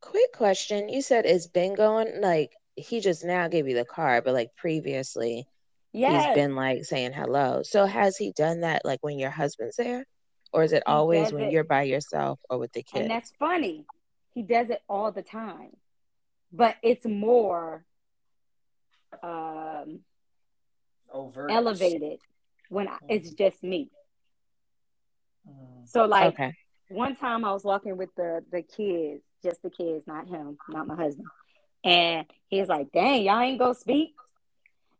Quick 0.00 0.32
question: 0.32 0.88
You 0.88 1.02
said 1.02 1.26
it's 1.26 1.46
been 1.46 1.74
going 1.74 2.20
like 2.20 2.52
he 2.76 3.00
just 3.00 3.24
now 3.24 3.48
gave 3.48 3.68
you 3.68 3.74
the 3.74 3.84
card, 3.84 4.24
but 4.24 4.34
like 4.34 4.54
previously, 4.56 5.46
yes. 5.92 6.26
he's 6.26 6.34
been 6.34 6.54
like 6.54 6.84
saying 6.84 7.12
hello. 7.12 7.62
So 7.62 7.86
has 7.86 8.16
he 8.16 8.32
done 8.32 8.60
that 8.60 8.84
like 8.84 9.00
when 9.02 9.18
your 9.18 9.30
husband's 9.30 9.76
there, 9.76 10.06
or 10.52 10.62
is 10.62 10.72
it 10.72 10.84
he 10.86 10.92
always 10.92 11.32
when 11.32 11.44
it. 11.44 11.52
you're 11.52 11.64
by 11.64 11.82
yourself 11.82 12.38
or 12.48 12.58
with 12.58 12.72
the 12.72 12.82
kids? 12.82 13.02
And 13.02 13.10
that's 13.10 13.32
funny. 13.38 13.84
He 14.34 14.42
does 14.42 14.70
it 14.70 14.80
all 14.88 15.10
the 15.10 15.22
time, 15.22 15.76
but 16.52 16.76
it's 16.82 17.04
more 17.04 17.84
um 19.22 20.00
overt 21.12 21.50
elevated 21.50 22.20
when 22.68 22.86
mm. 22.86 22.96
it's 23.08 23.30
just 23.30 23.62
me. 23.62 23.90
Mm. 25.48 25.88
So 25.88 26.04
like 26.04 26.34
okay. 26.34 26.54
one 26.88 27.16
time 27.16 27.44
I 27.44 27.52
was 27.52 27.64
walking 27.64 27.96
with 27.96 28.14
the 28.16 28.44
the 28.52 28.62
kids, 28.62 29.24
just 29.42 29.62
the 29.62 29.70
kids, 29.70 30.06
not 30.06 30.28
him, 30.28 30.58
not 30.68 30.86
my 30.86 30.96
husband. 30.96 31.28
And 31.84 32.26
he's 32.48 32.68
like, 32.68 32.92
dang, 32.92 33.24
y'all 33.24 33.40
ain't 33.40 33.58
go 33.58 33.72
speak. 33.72 34.14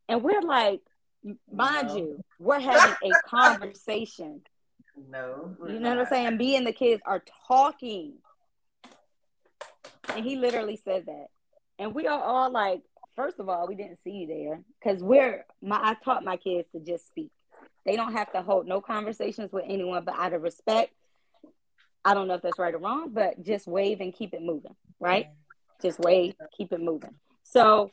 And 0.09 0.23
we're 0.23 0.43
like, 0.43 0.81
mind 1.53 1.89
no. 1.89 1.97
you, 1.97 2.25
we're 2.39 2.61
having 2.61 2.97
a 3.03 3.11
conversation. 3.29 4.43
No. 5.11 5.57
You 5.67 5.75
know 5.75 5.91
not. 5.91 5.99
what 5.99 6.07
I'm 6.07 6.13
saying? 6.13 6.37
Me 6.37 6.57
and 6.57 6.67
the 6.67 6.73
kids 6.73 7.03
are 7.05 7.23
talking. 7.47 8.15
And 10.15 10.25
he 10.25 10.37
literally 10.37 10.81
said 10.83 11.07
that. 11.07 11.27
And 11.79 11.95
we 11.95 12.07
are 12.07 12.21
all 12.21 12.51
like, 12.51 12.83
first 13.15 13.39
of 13.39 13.49
all, 13.49 13.67
we 13.69 13.75
didn't 13.75 14.03
see 14.03 14.11
you 14.11 14.27
there. 14.27 14.61
Cause 14.83 15.03
we're 15.03 15.45
my 15.63 15.77
I 15.77 15.97
taught 16.05 16.25
my 16.25 16.37
kids 16.37 16.67
to 16.73 16.81
just 16.81 17.09
speak. 17.09 17.31
They 17.85 17.97
don't 17.97 18.13
have 18.13 18.33
to 18.33 18.43
hold 18.43 18.67
no 18.67 18.81
conversations 18.81 19.53
with 19.53 19.65
anyone, 19.67 20.05
but 20.05 20.15
out 20.19 20.33
of 20.33 20.43
respect, 20.43 20.93
I 22.05 22.15
don't 22.15 22.29
know 22.29 22.35
if 22.35 22.43
that's 22.43 22.59
right 22.59 22.75
or 22.75 22.79
wrong, 22.79 23.11
but 23.13 23.43
just 23.43 23.67
wave 23.67 24.01
and 24.01 24.15
keep 24.15 24.35
it 24.35 24.43
moving, 24.43 24.75
right? 25.01 25.27
Just 25.83 25.99
wave, 25.99 26.35
keep 26.57 26.73
it 26.73 26.81
moving. 26.81 27.15
So 27.45 27.91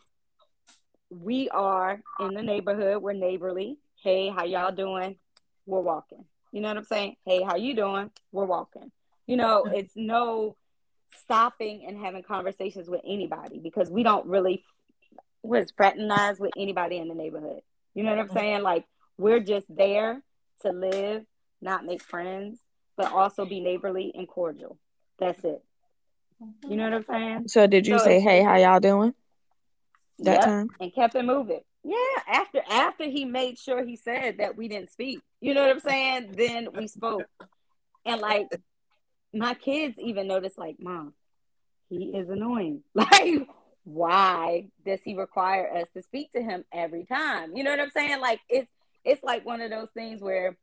we 1.10 1.50
are 1.50 2.02
in 2.20 2.34
the 2.34 2.42
neighborhood. 2.42 3.02
We're 3.02 3.14
neighborly. 3.14 3.78
Hey, 4.02 4.30
how 4.30 4.46
y'all 4.46 4.72
doing? 4.72 5.18
We're 5.66 5.82
walking. 5.82 6.26
You 6.52 6.62
know 6.62 6.70
what 6.70 6.78
I'm 6.78 6.86
saying? 6.86 7.16
Hey, 7.26 7.42
how 7.44 7.56
you 7.56 7.76
doing? 7.76 8.12
We're 8.32 8.46
walking. 8.46 8.92
You 9.28 9.38
know, 9.38 9.66
it's 9.66 9.92
no 9.96 10.56
stopping 11.24 11.86
and 11.88 11.98
having 11.98 12.24
conversations 12.24 12.90
with 12.90 13.02
anybody 13.06 13.60
because 13.60 13.90
we 13.90 14.04
don't 14.04 14.26
really 14.26 14.64
was 15.42 15.72
fraternize 15.72 16.40
with 16.40 16.52
anybody 16.58 16.98
in 16.98 17.08
the 17.08 17.16
neighborhood. 17.16 17.62
You 17.94 18.04
know 18.04 18.12
what 18.12 18.20
I'm 18.20 18.28
mm-hmm. 18.28 18.38
saying? 18.38 18.62
Like 18.62 18.86
we're 19.18 19.40
just 19.40 19.74
there 19.76 20.22
to 20.62 20.72
live, 20.72 21.26
not 21.62 21.86
make 21.86 22.04
friends, 22.04 22.60
but 22.98 23.12
also 23.12 23.46
be 23.46 23.60
neighborly 23.60 24.12
and 24.16 24.28
cordial. 24.28 24.78
That's 25.20 25.44
it. 25.44 25.64
You 26.68 26.76
know 26.76 26.84
what 26.84 26.94
I'm 26.94 27.06
saying? 27.06 27.48
So 27.48 27.68
did 27.68 27.88
you 27.88 27.98
so 27.98 28.04
say, 28.04 28.20
"Hey, 28.20 28.44
how 28.44 28.58
y'all 28.58 28.80
doing?" 28.80 29.14
That 30.20 30.34
yep, 30.34 30.44
time 30.44 30.70
and 30.80 30.94
kept 30.94 31.16
it 31.16 31.24
moving. 31.24 31.62
Yeah, 31.84 31.96
after 32.28 32.62
after 32.70 33.06
he 33.06 33.26
made 33.26 33.58
sure 33.58 33.86
he 33.86 33.96
said 33.96 34.40
that 34.40 34.58
we 34.58 34.68
didn't 34.68 34.92
speak. 34.92 35.20
You 35.42 35.54
know 35.54 35.62
what 35.62 35.72
I'm 35.72 35.80
saying? 35.80 36.34
Then 36.38 36.70
we 36.74 36.88
spoke, 36.88 37.26
and 38.06 38.22
like 38.22 38.48
my 39.34 39.54
kids 39.54 39.98
even 40.00 40.28
noticed, 40.28 40.58
like, 40.58 40.78
"Mom, 40.80 41.14
he 41.90 42.06
is 42.06 42.30
annoying." 42.30 42.84
Like, 42.94 43.48
why 43.84 44.70
does 44.84 45.00
he 45.04 45.16
require 45.16 45.72
us 45.78 45.88
to 45.94 46.02
speak 46.02 46.32
to 46.32 46.42
him 46.42 46.66
every 46.74 47.06
time? 47.06 47.56
You 47.56 47.64
know 47.64 47.70
what 47.70 47.80
I'm 47.80 47.92
saying? 47.92 48.20
Like, 48.20 48.40
it's 48.50 48.70
it's 49.04 49.24
like 49.24 49.46
one 49.46 49.62
of 49.62 49.70
those 49.70 49.90
things 49.92 50.22
where 50.22 50.58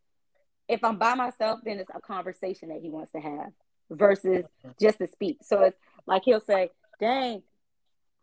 if 0.73 0.83
I'm 0.83 0.99
by 0.99 1.15
myself, 1.15 1.61
then 1.65 1.79
it's 1.79 1.91
a 1.95 2.01
conversation 2.01 2.71
that 2.71 2.81
he 2.81 2.89
wants 2.89 3.13
to 3.13 3.21
have 3.21 3.53
versus 3.91 4.45
just 4.81 4.99
to 4.99 5.07
speak. 5.07 5.39
So 5.43 5.63
it's 5.63 5.77
like 6.07 6.23
he'll 6.25 6.41
say, 6.41 6.71
"Dang, 6.99 7.43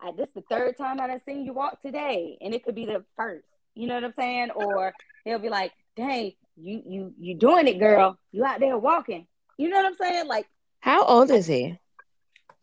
I, 0.00 0.12
this 0.12 0.28
is 0.28 0.34
the 0.34 0.44
third 0.50 0.76
time 0.76 1.00
I've 1.00 1.22
seen 1.22 1.44
you 1.44 1.52
walk 1.52 1.80
today," 1.80 2.36
and 2.40 2.54
it 2.54 2.64
could 2.64 2.74
be 2.74 2.86
the 2.86 3.04
first. 3.16 3.46
You 3.74 3.86
know 3.86 3.94
what 3.94 4.04
I'm 4.04 4.14
saying? 4.14 4.50
Or 4.50 4.92
he'll 5.24 5.38
be 5.38 5.48
like, 5.48 5.72
"Dang, 5.96 6.32
you 6.56 6.82
you 6.86 7.14
you 7.18 7.34
doing 7.36 7.68
it, 7.68 7.78
girl? 7.78 8.18
You 8.32 8.44
out 8.44 8.60
there 8.60 8.76
walking?" 8.76 9.26
You 9.56 9.68
know 9.68 9.76
what 9.76 9.86
I'm 9.86 9.96
saying? 9.96 10.26
Like, 10.26 10.46
how 10.80 11.04
old 11.04 11.30
is 11.30 11.46
he? 11.46 11.78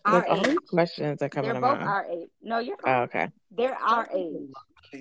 Our 0.06 0.20
Look, 0.20 0.30
all 0.30 0.56
questions 0.70 1.22
are 1.22 1.30
coming. 1.30 1.52
They're 1.52 1.62
both 1.62 1.80
our 1.80 2.06
age. 2.06 2.30
No, 2.42 2.60
you're 2.60 2.78
fine. 2.78 2.96
Oh, 2.96 3.02
okay. 3.04 3.28
They're 3.52 3.76
our 3.76 4.10
age. 4.14 4.52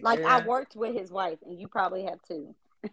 Like 0.03 0.20
yeah. 0.20 0.37
I 0.37 0.46
worked 0.46 0.77
with 0.77 0.94
his 0.94 1.11
wife, 1.11 1.38
and 1.46 1.61
you 1.61 1.68
probably 1.68 2.05
have 2.05 2.20
too. 2.22 2.55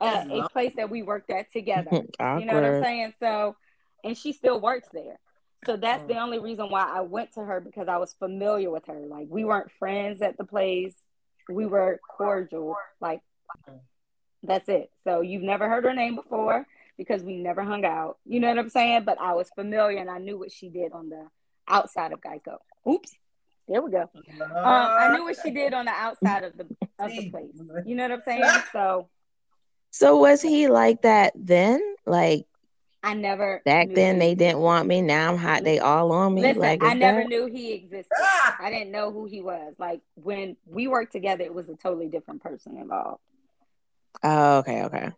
uh, 0.00 0.24
a 0.30 0.48
place 0.48 0.74
that 0.76 0.90
we 0.90 1.02
worked 1.02 1.30
at 1.30 1.52
together. 1.52 1.90
you 1.92 2.44
know 2.44 2.54
what 2.54 2.64
I'm 2.64 2.82
saying? 2.82 3.14
So 3.18 3.56
and 4.04 4.16
she 4.16 4.32
still 4.32 4.60
works 4.60 4.88
there. 4.92 5.18
So 5.66 5.76
that's 5.76 6.06
the 6.06 6.14
mm. 6.14 6.22
only 6.22 6.38
reason 6.38 6.70
why 6.70 6.88
I 6.88 7.00
went 7.00 7.32
to 7.34 7.40
her 7.40 7.60
because 7.60 7.88
I 7.88 7.96
was 7.96 8.14
familiar 8.14 8.70
with 8.70 8.86
her. 8.86 9.00
Like 9.06 9.26
we 9.28 9.44
weren't 9.44 9.72
friends 9.78 10.22
at 10.22 10.38
the 10.38 10.44
place. 10.44 10.94
We 11.48 11.66
were 11.66 12.00
cordial. 12.08 12.76
Like 13.00 13.20
that's 14.42 14.68
it. 14.68 14.90
So 15.04 15.20
you've 15.20 15.42
never 15.42 15.68
heard 15.68 15.84
her 15.84 15.94
name 15.94 16.14
before 16.14 16.66
because 16.96 17.22
we 17.22 17.36
never 17.36 17.64
hung 17.64 17.84
out. 17.84 18.18
You 18.24 18.40
know 18.40 18.48
what 18.48 18.58
I'm 18.58 18.70
saying? 18.70 19.04
But 19.04 19.20
I 19.20 19.34
was 19.34 19.50
familiar 19.54 19.98
and 19.98 20.10
I 20.10 20.18
knew 20.18 20.38
what 20.38 20.52
she 20.52 20.68
did 20.68 20.92
on 20.92 21.08
the 21.08 21.26
outside 21.66 22.12
of 22.12 22.20
Geico. 22.20 22.58
Oops. 22.88 23.12
There 23.66 23.82
we 23.82 23.90
go. 23.90 24.02
Um, 24.02 24.50
I 24.54 25.12
knew 25.12 25.24
what 25.24 25.36
she 25.42 25.50
did 25.50 25.74
on 25.74 25.84
the 25.84 25.90
outside 25.90 26.44
of 26.44 26.56
the 26.56 26.64
of 26.98 27.10
the 27.10 27.30
place. 27.30 27.52
You 27.84 27.96
know 27.96 28.04
what 28.04 28.12
I'm 28.12 28.22
saying? 28.22 28.44
So 28.72 29.08
So 29.90 30.16
was 30.16 30.42
he 30.42 30.68
like 30.68 31.02
that 31.02 31.32
then? 31.34 31.80
Like 32.06 32.46
I 33.02 33.14
never 33.14 33.62
back 33.64 33.88
then 33.94 34.18
they 34.18 34.34
didn't 34.34 34.60
want 34.60 34.86
me. 34.86 35.02
Now 35.02 35.30
I'm 35.30 35.38
hot. 35.38 35.64
They 35.64 35.78
all 35.78 36.12
on 36.12 36.34
me. 36.34 36.42
Listen, 36.42 36.62
like, 36.62 36.82
I 36.82 36.94
never 36.94 37.20
that? 37.20 37.28
knew 37.28 37.46
he 37.46 37.72
existed. 37.72 38.12
Ah! 38.20 38.56
I 38.60 38.70
didn't 38.70 38.92
know 38.92 39.10
who 39.10 39.26
he 39.26 39.40
was. 39.40 39.74
Like 39.78 40.00
when 40.14 40.56
we 40.66 40.88
worked 40.88 41.12
together, 41.12 41.44
it 41.44 41.54
was 41.54 41.68
a 41.68 41.76
totally 41.76 42.08
different 42.08 42.42
person 42.42 42.76
involved. 42.76 43.20
Oh, 44.22 44.58
okay, 44.58 44.84
okay. 44.84 45.10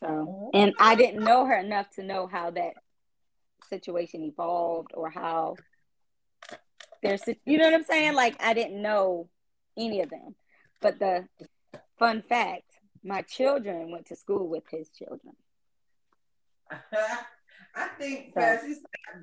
So, 0.00 0.50
and 0.54 0.74
I 0.78 0.94
didn't 0.94 1.24
know 1.24 1.44
her 1.46 1.58
enough 1.58 1.90
to 1.96 2.02
know 2.02 2.26
how 2.26 2.50
that 2.50 2.74
situation 3.68 4.22
evolved 4.22 4.92
or 4.94 5.10
how 5.10 5.56
there's, 7.02 7.22
you 7.44 7.58
know 7.58 7.64
what 7.64 7.74
I'm 7.74 7.84
saying? 7.84 8.14
Like 8.14 8.42
I 8.42 8.54
didn't 8.54 8.80
know 8.80 9.28
any 9.76 10.00
of 10.00 10.10
them. 10.10 10.34
But 10.80 10.98
the 10.98 11.28
fun 11.98 12.22
fact, 12.22 12.62
my 13.04 13.22
children 13.22 13.90
went 13.90 14.06
to 14.06 14.16
school 14.16 14.48
with 14.48 14.64
his 14.70 14.88
children. 14.88 15.34
I 17.76 17.88
think 17.98 18.32
so. 18.34 18.58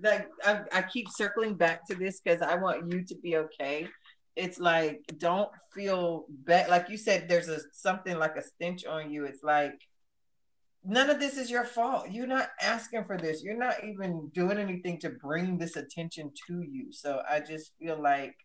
that 0.01 0.27
I, 0.45 0.61
I 0.71 0.81
keep 0.83 1.09
circling 1.09 1.55
back 1.55 1.87
to 1.87 1.95
this 1.95 2.19
because 2.19 2.41
I 2.41 2.55
want 2.55 2.91
you 2.91 3.03
to 3.03 3.15
be 3.15 3.37
okay. 3.37 3.87
It's 4.35 4.59
like 4.59 5.01
don't 5.17 5.49
feel 5.73 6.25
bad. 6.29 6.69
Like 6.69 6.89
you 6.89 6.97
said, 6.97 7.27
there's 7.27 7.49
a 7.49 7.59
something 7.73 8.17
like 8.17 8.35
a 8.35 8.41
stench 8.41 8.85
on 8.85 9.11
you. 9.11 9.25
It's 9.25 9.43
like 9.43 9.79
none 10.83 11.09
of 11.09 11.19
this 11.19 11.37
is 11.37 11.49
your 11.49 11.65
fault. 11.65 12.11
You're 12.11 12.27
not 12.27 12.49
asking 12.61 13.05
for 13.05 13.17
this. 13.17 13.43
You're 13.43 13.57
not 13.57 13.83
even 13.83 14.29
doing 14.33 14.57
anything 14.57 14.99
to 14.99 15.09
bring 15.09 15.57
this 15.57 15.75
attention 15.75 16.31
to 16.47 16.61
you. 16.61 16.91
So 16.91 17.21
I 17.29 17.39
just 17.39 17.73
feel 17.79 18.01
like 18.01 18.35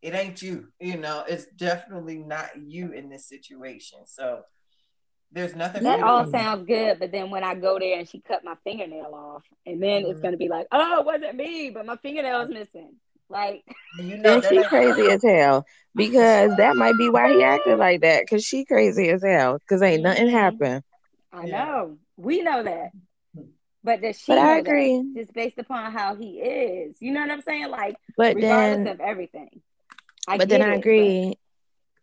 it 0.00 0.14
ain't 0.14 0.42
you. 0.42 0.68
You 0.80 0.98
know, 0.98 1.24
it's 1.28 1.46
definitely 1.56 2.18
not 2.18 2.50
you 2.60 2.92
in 2.92 3.08
this 3.08 3.28
situation. 3.28 4.00
So 4.06 4.42
there's 5.32 5.56
nothing. 5.56 5.82
That 5.84 6.02
all 6.02 6.30
sounds 6.30 6.66
good, 6.66 6.98
but 6.98 7.10
then 7.10 7.30
when 7.30 7.42
I 7.42 7.54
go 7.54 7.78
there 7.78 7.98
and 7.98 8.08
she 8.08 8.20
cut 8.20 8.44
my 8.44 8.54
fingernail 8.64 9.14
off, 9.14 9.42
and 9.66 9.82
then 9.82 10.02
mm-hmm. 10.02 10.10
it's 10.10 10.20
gonna 10.20 10.36
be 10.36 10.48
like, 10.48 10.66
oh, 10.70 11.00
it 11.00 11.06
wasn't 11.06 11.36
me, 11.36 11.70
but 11.70 11.86
my 11.86 11.96
fingernail 11.96 12.42
is 12.42 12.50
missing. 12.50 12.94
Like, 13.28 13.64
you 13.98 14.16
know, 14.18 14.34
and 14.34 14.44
she 14.44 14.62
crazy 14.64 15.10
as 15.10 15.22
hell 15.22 15.64
because 15.94 16.56
that 16.56 16.76
might 16.76 16.96
be 16.98 17.08
why 17.08 17.32
he 17.32 17.42
acted 17.42 17.78
like 17.78 18.02
that. 18.02 18.28
Cause 18.28 18.44
she 18.44 18.64
crazy 18.64 19.08
as 19.08 19.22
hell. 19.22 19.58
Cause 19.68 19.82
ain't 19.82 20.02
nothing 20.02 20.26
mm-hmm. 20.26 20.36
happened. 20.36 20.84
I 21.32 21.46
know. 21.46 21.96
We 22.16 22.42
know 22.42 22.62
that. 22.62 22.90
But 23.82 24.02
does 24.02 24.18
she? 24.18 24.30
But 24.30 24.38
I 24.38 24.58
agree. 24.58 25.02
Just 25.16 25.32
based 25.32 25.58
upon 25.58 25.92
how 25.92 26.14
he 26.14 26.38
is, 26.38 26.96
you 27.00 27.10
know 27.12 27.20
what 27.20 27.30
I'm 27.30 27.42
saying? 27.42 27.68
Like, 27.68 27.96
but 28.16 28.36
regardless 28.36 28.84
then, 28.84 28.86
of 28.88 29.00
everything. 29.00 29.60
I 30.28 30.38
but 30.38 30.48
then 30.48 30.62
I 30.62 30.74
agree. 30.74 31.34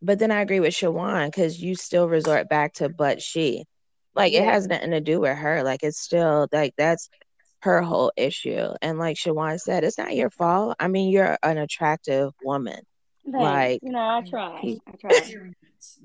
But 0.02 0.18
then 0.18 0.30
I 0.30 0.40
agree 0.40 0.60
with 0.60 0.74
Shawan 0.74 1.26
because 1.26 1.60
you 1.60 1.74
still 1.74 2.08
resort 2.08 2.48
back 2.48 2.74
to 2.74 2.88
but 2.88 3.20
she. 3.20 3.64
Like 4.14 4.32
it 4.32 4.44
has 4.44 4.66
nothing 4.66 4.90
to 4.90 5.00
do 5.00 5.20
with 5.20 5.36
her. 5.36 5.62
Like 5.62 5.82
it's 5.82 6.00
still 6.00 6.48
like 6.52 6.74
that's 6.76 7.08
her 7.62 7.82
whole 7.82 8.12
issue. 8.16 8.68
And 8.82 8.98
like 8.98 9.16
Shawan 9.16 9.60
said, 9.60 9.84
it's 9.84 9.98
not 9.98 10.16
your 10.16 10.30
fault. 10.30 10.76
I 10.80 10.88
mean, 10.88 11.10
you're 11.10 11.38
an 11.42 11.58
attractive 11.58 12.32
woman. 12.42 12.80
Thanks. 13.24 13.38
Like 13.38 13.80
you 13.82 13.92
know, 13.92 13.98
I 14.00 14.22
try. 14.22 14.78
I 14.86 14.96
try. 14.96 15.52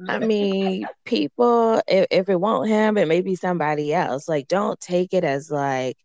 I 0.08 0.20
mean, 0.20 0.86
people 1.04 1.82
if, 1.88 2.08
if 2.12 2.30
it 2.30 2.40
won't 2.40 2.70
him, 2.70 2.98
it 2.98 3.08
may 3.08 3.22
be 3.22 3.36
somebody 3.36 3.94
else. 3.94 4.28
Like, 4.28 4.48
don't 4.48 4.80
take 4.80 5.14
it 5.14 5.24
as 5.24 5.50
like, 5.50 5.98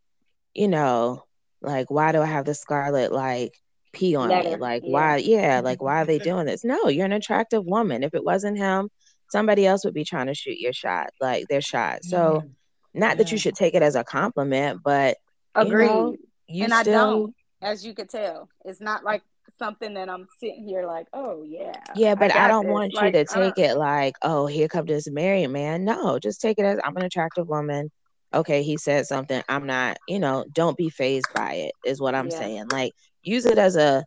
you 0.54 0.68
know, 0.68 1.24
like 1.60 1.90
why 1.90 2.12
do 2.12 2.20
I 2.20 2.26
have 2.26 2.44
the 2.46 2.54
scarlet 2.54 3.12
like 3.12 3.54
pee 3.92 4.14
on 4.16 4.28
Letter. 4.28 4.50
me. 4.50 4.56
Like, 4.56 4.82
yeah. 4.84 4.92
why? 4.92 5.16
Yeah, 5.18 5.60
like, 5.62 5.82
why 5.82 6.02
are 6.02 6.06
they 6.06 6.18
doing 6.18 6.46
this? 6.46 6.64
No, 6.64 6.88
you're 6.88 7.06
an 7.06 7.12
attractive 7.12 7.64
woman. 7.64 8.02
If 8.02 8.14
it 8.14 8.24
wasn't 8.24 8.58
him, 8.58 8.88
somebody 9.30 9.66
else 9.66 9.84
would 9.84 9.94
be 9.94 10.04
trying 10.04 10.26
to 10.26 10.34
shoot 10.34 10.58
your 10.58 10.72
shot, 10.72 11.10
like 11.20 11.46
their 11.48 11.60
shot. 11.60 12.04
So, 12.04 12.42
not 12.94 13.10
Yeah. 13.10 13.14
that 13.16 13.32
you 13.32 13.38
should 13.38 13.54
take 13.54 13.74
it 13.74 13.82
as 13.82 13.94
a 13.94 14.04
compliment, 14.04 14.80
but 14.84 15.16
agree. 15.54 15.86
you 15.86 15.92
know, 15.92 16.16
you 16.48 16.64
and 16.64 16.72
still, 16.72 16.98
I 16.98 17.10
don't, 17.10 17.34
as 17.62 17.86
you 17.86 17.94
could 17.94 18.08
tell. 18.10 18.48
It's 18.64 18.80
not 18.80 19.04
like 19.04 19.22
something 19.58 19.94
that 19.94 20.08
I'm 20.08 20.26
sitting 20.38 20.64
here 20.66 20.86
like, 20.86 21.06
oh 21.12 21.44
yeah. 21.46 21.80
yeah, 21.94 22.14
but 22.14 22.32
I, 22.32 22.34
got 22.34 22.48
don't 22.48 22.64
this. 22.66 22.72
want 22.72 22.94
Like, 22.94 23.14
you 23.14 23.24
to 23.24 23.30
uh, 23.30 23.34
take 23.34 23.58
it 23.58 23.76
like, 23.76 24.14
oh, 24.22 24.46
here 24.46 24.68
comes 24.68 24.88
this 24.88 25.08
married 25.10 25.48
man. 25.48 25.84
No, 25.84 26.18
just 26.18 26.40
take 26.40 26.58
it 26.58 26.64
as 26.64 26.78
I'm 26.82 26.96
an 26.96 27.04
attractive 27.04 27.46
woman. 27.48 27.90
Okay, 28.32 28.62
he 28.62 28.76
said 28.76 29.06
something. 29.06 29.42
I'm 29.48 29.66
not, 29.66 29.98
you 30.08 30.18
know, 30.20 30.44
don't 30.52 30.76
be 30.76 30.88
phased 30.88 31.26
by 31.34 31.54
it, 31.54 31.72
is 31.84 32.00
what 32.00 32.14
I'm 32.14 32.28
Yeah. 32.30 32.38
saying. 32.38 32.68
Like, 32.70 32.92
use 33.22 33.46
it 33.46 33.58
as 33.58 33.76
a, 33.76 34.04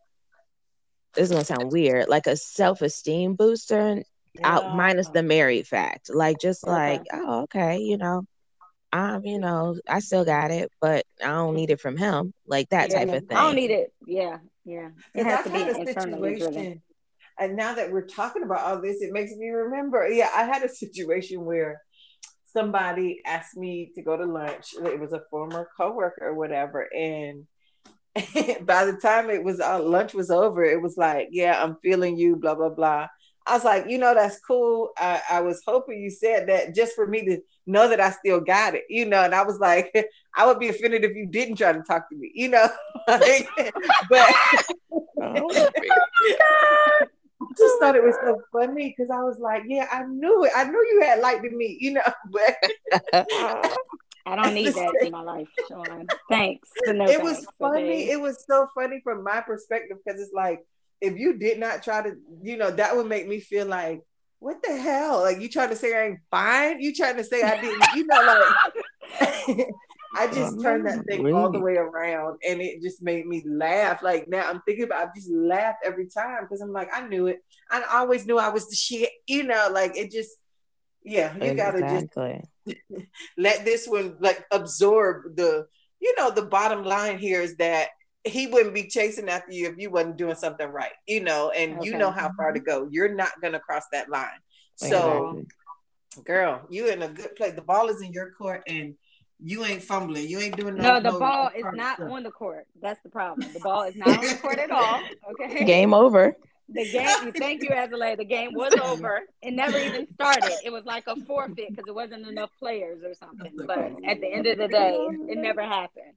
this 1.15 1.26
is 1.26 1.32
gonna 1.32 1.45
sound 1.45 1.71
weird, 1.71 2.10
like 2.10 2.28
a 2.28 2.36
self 2.36 2.82
esteem 2.82 3.36
booster, 3.36 4.02
out 4.43 4.76
minus 4.76 5.10
the 5.10 5.23
married 5.23 5.67
fact. 5.67 6.10
Like, 6.13 6.39
just 6.39 6.63
Okay. 6.63 6.71
like, 6.71 7.02
oh, 7.13 7.41
okay, 7.43 7.78
you 7.80 7.97
know, 7.97 8.23
I'm, 8.91 9.23
you 9.26 9.39
know, 9.39 9.76
I 9.88 9.99
still 9.99 10.26
got 10.26 10.52
it, 10.52 10.71
but 10.80 11.06
I 11.21 11.28
don't 11.28 11.56
need 11.56 11.71
it 11.71 11.80
from 11.80 11.97
him. 11.97 12.34
Like 12.47 12.69
that 12.69 12.89
yeah, 12.89 12.99
type 12.99 13.13
of 13.13 13.26
thing. 13.28 13.38
I 13.38 13.41
don't 13.41 13.56
need 13.56 13.71
it. 13.71 13.93
Yeah, 14.06 14.38
yeah. 14.65 14.89
It 15.15 15.23
Because 15.23 15.26
has 15.26 15.39
I've 15.39 15.45
to 15.45 15.52
be 15.52 15.80
internally 15.80 16.38
driven. 16.38 16.54
situation, 16.54 16.82
and 17.39 17.56
now 17.56 17.73
that 17.76 17.91
we're 17.91 18.06
talking 18.08 18.43
about 18.43 18.60
all 18.62 18.82
this, 18.82 19.02
it 19.02 19.12
makes 19.12 19.32
me 19.36 19.49
remember. 19.49 20.08
Yeah, 20.08 20.30
I 20.34 20.43
had 20.43 20.63
a 20.63 20.69
situation 20.69 21.45
where 21.45 21.82
somebody 22.45 23.21
asked 23.26 23.58
me 23.58 23.91
to 23.95 24.02
go 24.04 24.15
to 24.15 24.26
lunch. 24.26 24.73
It 24.84 24.99
was 24.99 25.13
a 25.13 25.23
former 25.32 25.67
coworker 25.76 26.28
or 26.28 26.36
whatever, 26.36 26.88
and 26.93 27.47
by 28.65 28.86
the 28.86 28.97
time 29.02 29.30
it 29.30 29.43
was 29.43 29.60
uh, 29.60 29.82
lunch 29.82 30.13
was 30.13 30.30
over, 30.30 30.63
it 30.63 30.82
was 30.82 30.97
like, 30.97 31.30
"Yeah, 31.32 31.62
I'm 31.62 31.78
feeling 31.82 32.17
you." 32.17 32.36
Blah 32.36 32.56
blah 32.56 32.69
blah. 32.69 33.08
I 33.45 33.56
was 33.56 33.65
like, 33.65 33.89
you 33.89 33.97
know, 33.97 34.13
that's 34.13 34.39
cool. 34.39 34.91
I, 34.97 35.21
I 35.30 35.41
was 35.41 35.62
hoping 35.67 35.99
you 36.02 36.10
said 36.10 36.47
that 36.47 36.73
just 36.73 36.95
for 36.95 37.06
me 37.06 37.26
to 37.26 37.39
know 37.65 37.89
that 37.89 37.99
I 37.99 38.12
still 38.12 38.39
got 38.39 38.73
it, 38.73 38.84
you 38.89 39.06
know. 39.06 39.21
And 39.21 39.36
I 39.36 39.43
was 39.43 39.60
like, 39.60 39.93
I 40.36 40.45
would 40.45 40.60
be 40.60 40.69
offended 40.69 41.04
if 41.04 41.15
you 41.15 41.26
didn't 41.28 41.58
try 41.58 41.73
to 41.73 41.82
talk 41.82 42.10
to 42.10 42.15
me, 42.15 42.32
you 42.34 42.49
know. 42.49 42.67
Like, 43.06 43.49
but 44.10 44.30
Oh, 45.21 45.49
I 45.52 47.45
just 47.58 47.80
thought 47.80 47.95
it 47.95 48.04
was 48.04 48.15
so 48.23 48.41
funny 48.52 48.95
because 48.95 49.12
I 49.12 49.21
was 49.23 49.39
like, 49.39 49.63
yeah, 49.67 49.88
I 49.91 50.04
knew 50.04 50.45
it. 50.45 50.52
I 50.56 50.63
knew 50.65 50.86
you 50.91 51.02
had 51.02 51.19
liked 51.19 51.43
me, 51.43 51.78
you 51.80 51.93
know. 51.93 52.02
But 52.32 53.28
I 54.26 54.36
don't 54.36 54.54
need 54.54 54.74
that 54.74 54.96
in 55.02 55.12
my 55.12 55.22
life, 55.22 55.48
Sean. 55.68 56.08
Thanks. 56.30 56.70
No 56.88 57.06
it 57.06 57.22
was 57.22 57.46
funny. 57.60 58.10
It 58.10 58.20
was 58.20 58.44
so 58.48 58.68
funny 58.74 59.02
from 59.04 59.24
my 59.24 59.42
perspective 59.42 59.98
because 60.04 60.22
it's 60.22 60.34
like 60.34 60.66
if 61.02 61.18
you 61.18 61.38
did 61.38 61.60
not 61.60 61.84
try 61.84 62.02
to, 62.02 62.16
you 62.42 62.56
know, 62.56 62.72
that 62.72 62.96
would 62.96 63.08
make 63.08 63.28
me 63.28 63.40
feel 63.40 63.66
like, 63.66 64.02
what 64.40 64.64
the 64.64 64.76
hell? 64.76 65.22
Like 65.22 65.42
you 65.42 65.50
trying 65.50 65.70
to 65.70 65.76
say 65.76 65.94
I 65.94 66.08
ain't 66.08 66.20
fine? 66.32 66.82
You 66.82 66.94
trying 66.94 67.18
to 67.18 67.24
say 67.24 67.44
I 67.44 67.60
didn't? 67.60 67.84
You 67.96 68.06
know, 68.08 68.44
like 69.20 69.68
I 70.16 70.28
just 70.28 70.62
turned 70.62 70.86
that 70.86 71.06
thing 71.06 71.34
all 71.34 71.52
the 71.52 71.60
way 71.60 71.76
around, 71.76 72.40
and 72.48 72.62
it 72.62 72.82
just 72.82 73.02
made 73.02 73.26
me 73.26 73.44
laugh. 73.46 74.02
Like 74.04 74.28
now 74.28 74.50
I'm 74.50 74.62
thinking 74.62 74.86
about, 74.86 75.08
I 75.08 75.12
just 75.16 75.32
laugh 75.32 75.76
every 75.84 76.08
time 76.08 76.44
because 76.44 76.62
I'm 76.62 76.72
like, 76.72 76.90
I 76.94 77.08
knew 77.08 77.28
it. 77.28 77.40
I 77.70 77.84
always 77.92 78.26
knew 78.26 78.38
I 78.38 78.50
was 78.50 78.70
the 78.70 78.76
shit. 78.76 79.10
You 79.28 79.44
know, 79.44 79.70
like 79.72 79.98
it 79.98 80.12
just. 80.12 80.32
Yeah, 81.06 81.36
you 81.36 81.54
gotta 81.54 81.82
just 81.82 81.96
exactly. 81.96 82.42
Let 83.38 83.65
this 83.65 83.88
one 83.88 84.15
like 84.19 84.45
absorb 84.52 85.36
the 85.36 85.65
you 85.99 86.13
know 86.17 86.32
the 86.32 86.41
bottom 86.41 86.84
line 86.84 87.17
here 87.17 87.41
is 87.41 87.56
that 87.58 87.89
he 88.23 88.47
wouldn't 88.47 88.73
be 88.73 88.88
chasing 88.88 89.30
after 89.30 89.52
you 89.52 89.67
if 89.67 89.76
you 89.78 89.89
wasn't 89.89 90.17
doing 90.17 90.36
something 90.36 90.67
right 90.67 90.93
you 91.08 91.21
know 91.21 91.49
and 91.52 91.84
you 91.84 91.97
know 91.97 92.12
how 92.12 92.32
far 92.38 92.52
to 92.52 92.60
mm-hmm. 92.60 92.82
go 92.82 92.88
you're 92.91 93.13
not 93.13 93.32
gonna 93.41 93.60
cross 93.60 93.84
that 93.91 94.10
line 94.10 94.28
so 94.76 95.43
Exactly. 96.15 96.23
girl 96.23 96.62
you 96.69 96.88
in 96.88 97.02
a 97.02 97.10
good 97.10 97.36
place 97.36 97.54
the 97.54 97.62
ball 97.62 97.89
is 97.89 98.02
in 98.02 98.13
your 98.13 98.32
court 98.32 98.63
and 98.67 98.95
you 99.43 99.65
ain't 99.65 99.84
fumbling 99.84 100.28
you 100.28 100.39
ain't 100.39 100.56
doing 100.56 100.76
No, 100.76 100.99
no 100.99 101.12
the 101.12 101.19
ball 101.19 101.49
is 101.56 101.65
not 101.73 101.97
stuff. 101.97 102.10
on 102.10 102.23
the 102.23 102.32
court. 102.32 102.65
That's 102.82 103.02
the 103.02 103.10
problem. 103.10 103.52
The 103.52 103.60
ball 103.60 103.84
is 103.84 103.95
not 103.95 104.08
on 104.08 104.26
the 104.26 104.36
court 104.41 104.58
at 104.58 104.71
all. 104.71 105.02
Okay. 105.32 105.65
game 105.65 105.93
over. 105.93 106.38
The 106.74 106.92
game. 106.92 107.32
Thank 107.34 107.62
you, 107.64 107.70
Azalea. 107.72 108.18
The 108.18 108.26
game 108.26 108.54
was 108.54 108.74
over. 108.84 109.22
It 109.42 109.54
never 109.54 109.78
even 109.78 110.12
started. 110.14 110.54
It 110.64 110.72
was 110.72 110.86
like 110.86 111.06
a 111.08 111.16
forfeit 111.16 111.70
because 111.70 111.86
it 111.88 111.94
wasn't 111.96 112.28
enough 112.28 112.50
players 112.60 113.04
or 113.04 113.14
something. 113.14 113.54
But 113.56 113.80
at 114.06 114.22
the 114.22 114.28
end 114.28 114.48
of 114.48 114.58
the 114.58 114.68
day, 114.68 115.08
it 115.30 115.38
never 115.38 115.62
happened. 115.62 116.14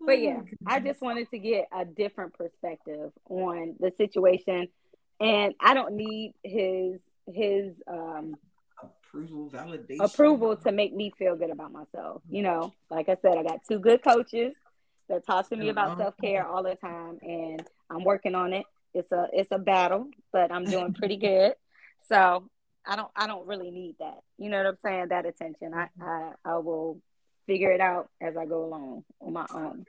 But 0.00 0.20
yeah, 0.20 0.40
I 0.66 0.80
just 0.80 1.00
wanted 1.00 1.30
to 1.30 1.38
get 1.38 1.66
a 1.72 1.84
different 1.84 2.34
perspective 2.34 3.12
on 3.28 3.76
the 3.80 3.92
situation, 3.96 4.68
and 5.20 5.54
I 5.60 5.74
don't 5.74 5.94
need 5.94 6.34
his 6.42 7.00
his 7.26 7.80
um 7.86 8.36
approval 8.82 9.48
validation 9.50 10.04
approval 10.04 10.56
to 10.56 10.72
make 10.72 10.94
me 10.94 11.12
feel 11.18 11.36
good 11.36 11.50
about 11.50 11.72
myself. 11.72 12.22
You 12.28 12.42
know, 12.42 12.74
like 12.90 13.08
I 13.08 13.16
said, 13.22 13.38
I 13.38 13.42
got 13.42 13.60
two 13.68 13.78
good 13.78 14.02
coaches 14.02 14.54
that 15.08 15.26
talk 15.26 15.48
to 15.50 15.56
me 15.56 15.68
about 15.68 15.96
self 15.96 16.16
care 16.18 16.46
all 16.46 16.62
the 16.62 16.74
time, 16.74 17.18
and 17.22 17.62
I'm 17.90 18.04
working 18.04 18.34
on 18.34 18.52
it. 18.52 18.66
It's 18.94 19.10
a 19.12 19.26
it's 19.32 19.50
a 19.50 19.58
battle, 19.58 20.08
but 20.32 20.52
I'm 20.52 20.64
doing 20.64 20.94
pretty 20.94 21.16
good. 21.16 21.54
So 22.06 22.50
I 22.86 22.96
don't 22.96 23.10
I 23.16 23.26
don't 23.26 23.46
really 23.46 23.70
need 23.70 23.96
that. 23.98 24.18
You 24.36 24.50
know 24.50 24.58
what 24.58 24.66
I'm 24.66 24.76
saying? 24.84 25.08
That 25.08 25.24
attention. 25.24 25.72
I 25.72 25.84
mm-hmm. 25.84 26.02
I, 26.02 26.32
I 26.44 26.58
will 26.58 27.00
figure 27.46 27.72
it 27.72 27.80
out 27.80 28.10
as 28.20 28.36
I 28.36 28.44
go 28.44 28.66
along 28.66 29.04
on 29.22 29.32
my 29.32 29.46
own. 29.54 29.86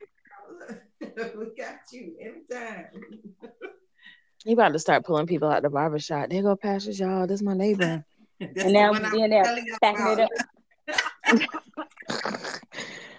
we 1.02 1.46
got 1.58 1.80
you 1.91 2.15
anytime 2.22 2.86
You 4.46 4.54
about 4.54 4.72
to 4.72 4.80
start 4.80 5.04
pulling 5.04 5.28
people 5.28 5.50
out 5.50 5.62
the 5.62 5.70
barber 5.70 6.00
shop. 6.00 6.30
There 6.30 6.41
go 6.41 6.56
Pastors, 6.56 6.98
y'all. 6.98 7.28
This 7.28 7.41
is 7.41 7.44
my 7.44 7.54
neighbor. 7.54 8.06
And 8.39 8.74
now 8.74 8.91
we 8.91 9.00
I'm 9.00 9.12
being 9.12 9.30
there 9.30 9.44
telling 9.44 9.65
you 9.65 9.78
backing 9.82 10.08
it 10.08 10.20
up. 10.20 10.30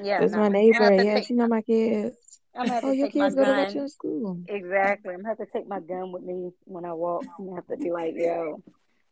Yeah, 0.02 0.20
this 0.20 0.30
is 0.30 0.36
no. 0.36 0.42
my 0.42 0.48
neighbor. 0.48 0.92
Yeah, 0.92 1.14
take- 1.14 1.26
she 1.26 1.34
know 1.34 1.48
my 1.48 1.62
kids. 1.62 2.16
I'm 2.58 2.66
gonna 2.66 2.74
have 2.74 2.84
Oh, 2.84 2.90
to 2.90 2.96
your 2.96 3.06
take 3.08 3.14
my 3.16 3.24
kids 3.26 3.34
go 3.36 3.44
to 3.44 3.50
gun. 3.52 3.74
Dutch 3.76 3.90
school. 3.90 4.40
Exactly. 4.48 5.14
I'm 5.14 5.20
gonna 5.22 5.28
have 5.28 5.38
to 5.38 5.46
take 5.46 5.68
my 5.68 5.80
gun 5.80 6.12
with 6.12 6.22
me 6.22 6.50
when 6.64 6.84
I 6.84 6.92
walk. 6.92 7.24
I'm 7.38 7.44
gonna 7.46 7.56
have 7.56 7.66
to 7.68 7.76
be 7.76 7.90
like, 7.90 8.14
yo, 8.16 8.62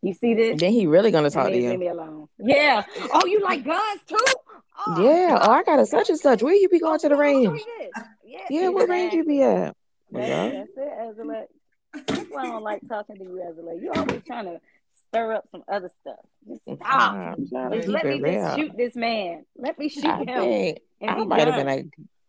you 0.03 0.15
see 0.15 0.35
this? 0.35 0.61
Then 0.61 0.73
he 0.73 0.87
really 0.87 1.11
gonna 1.11 1.31
talk 1.31 1.47
to 1.47 1.53
means 1.53 1.67
leave 1.71 1.79
me 1.79 1.89
alone. 1.89 2.29
Yeah. 2.39 2.85
Oh, 3.13 3.27
you 3.27 3.41
like 3.43 3.65
guns 3.65 4.01
too? 4.07 4.17
Oh, 4.87 5.03
Yeah. 5.03 5.39
Oh, 5.41 5.51
I 5.51 5.63
got 5.63 5.79
a 5.79 5.87
such 5.87 6.11
and 6.11 6.19
such. 6.19 6.43
Where 6.43 6.55
you 6.55 6.69
be 6.69 6.81
going 6.81 6.95
oh, 6.95 6.99
to 6.99 7.09
the 7.09 7.15
yeah, 7.17 7.21
I'll 7.23 7.33
show 7.45 7.51
range? 7.51 7.61
you 7.61 7.79
this. 7.81 7.91
Yeah, 8.25 8.39
Yeah, 8.51 8.69
what 8.69 8.89
range 8.89 9.13
you 9.15 9.25
be 9.25 9.43
at? 9.43 9.77
That's, 10.11 10.29
Yeah. 10.29 10.51
that's 10.51 10.71
it, 10.77 11.11
Azalea. 11.11 11.45
That's 12.07 12.31
why 12.31 12.43
I 12.43 12.47
don't 12.47 12.63
like 12.63 12.81
talking 12.89 13.17
to 13.17 13.23
you, 13.25 13.43
Azalea. 13.49 13.81
You 13.81 13.93
always 13.95 14.23
trying 14.27 14.47
to 14.47 14.61
stir 15.09 15.33
up 15.35 15.45
some 15.51 15.63
other 15.69 15.91
stuff. 16.01 16.17
Just 16.49 16.63
stop. 16.65 16.81
I'm 17.15 17.49
trying 17.49 17.71
to 17.71 17.77
Just 17.77 17.89
let 17.89 18.05
me 18.05 18.13
just 18.21 18.23
real. 18.25 18.57
shoot 18.57 18.77
this 18.77 18.97
man. 18.97 19.45
Let 19.57 19.79
me 19.79 19.89
shoot 19.89 20.05
I 20.05 20.19
him 20.19 20.27
think 20.27 20.79
I 21.09 21.15
be 21.15 21.25
might 21.25 21.47
have 21.47 21.55
been 21.57 21.69
a 21.69 21.85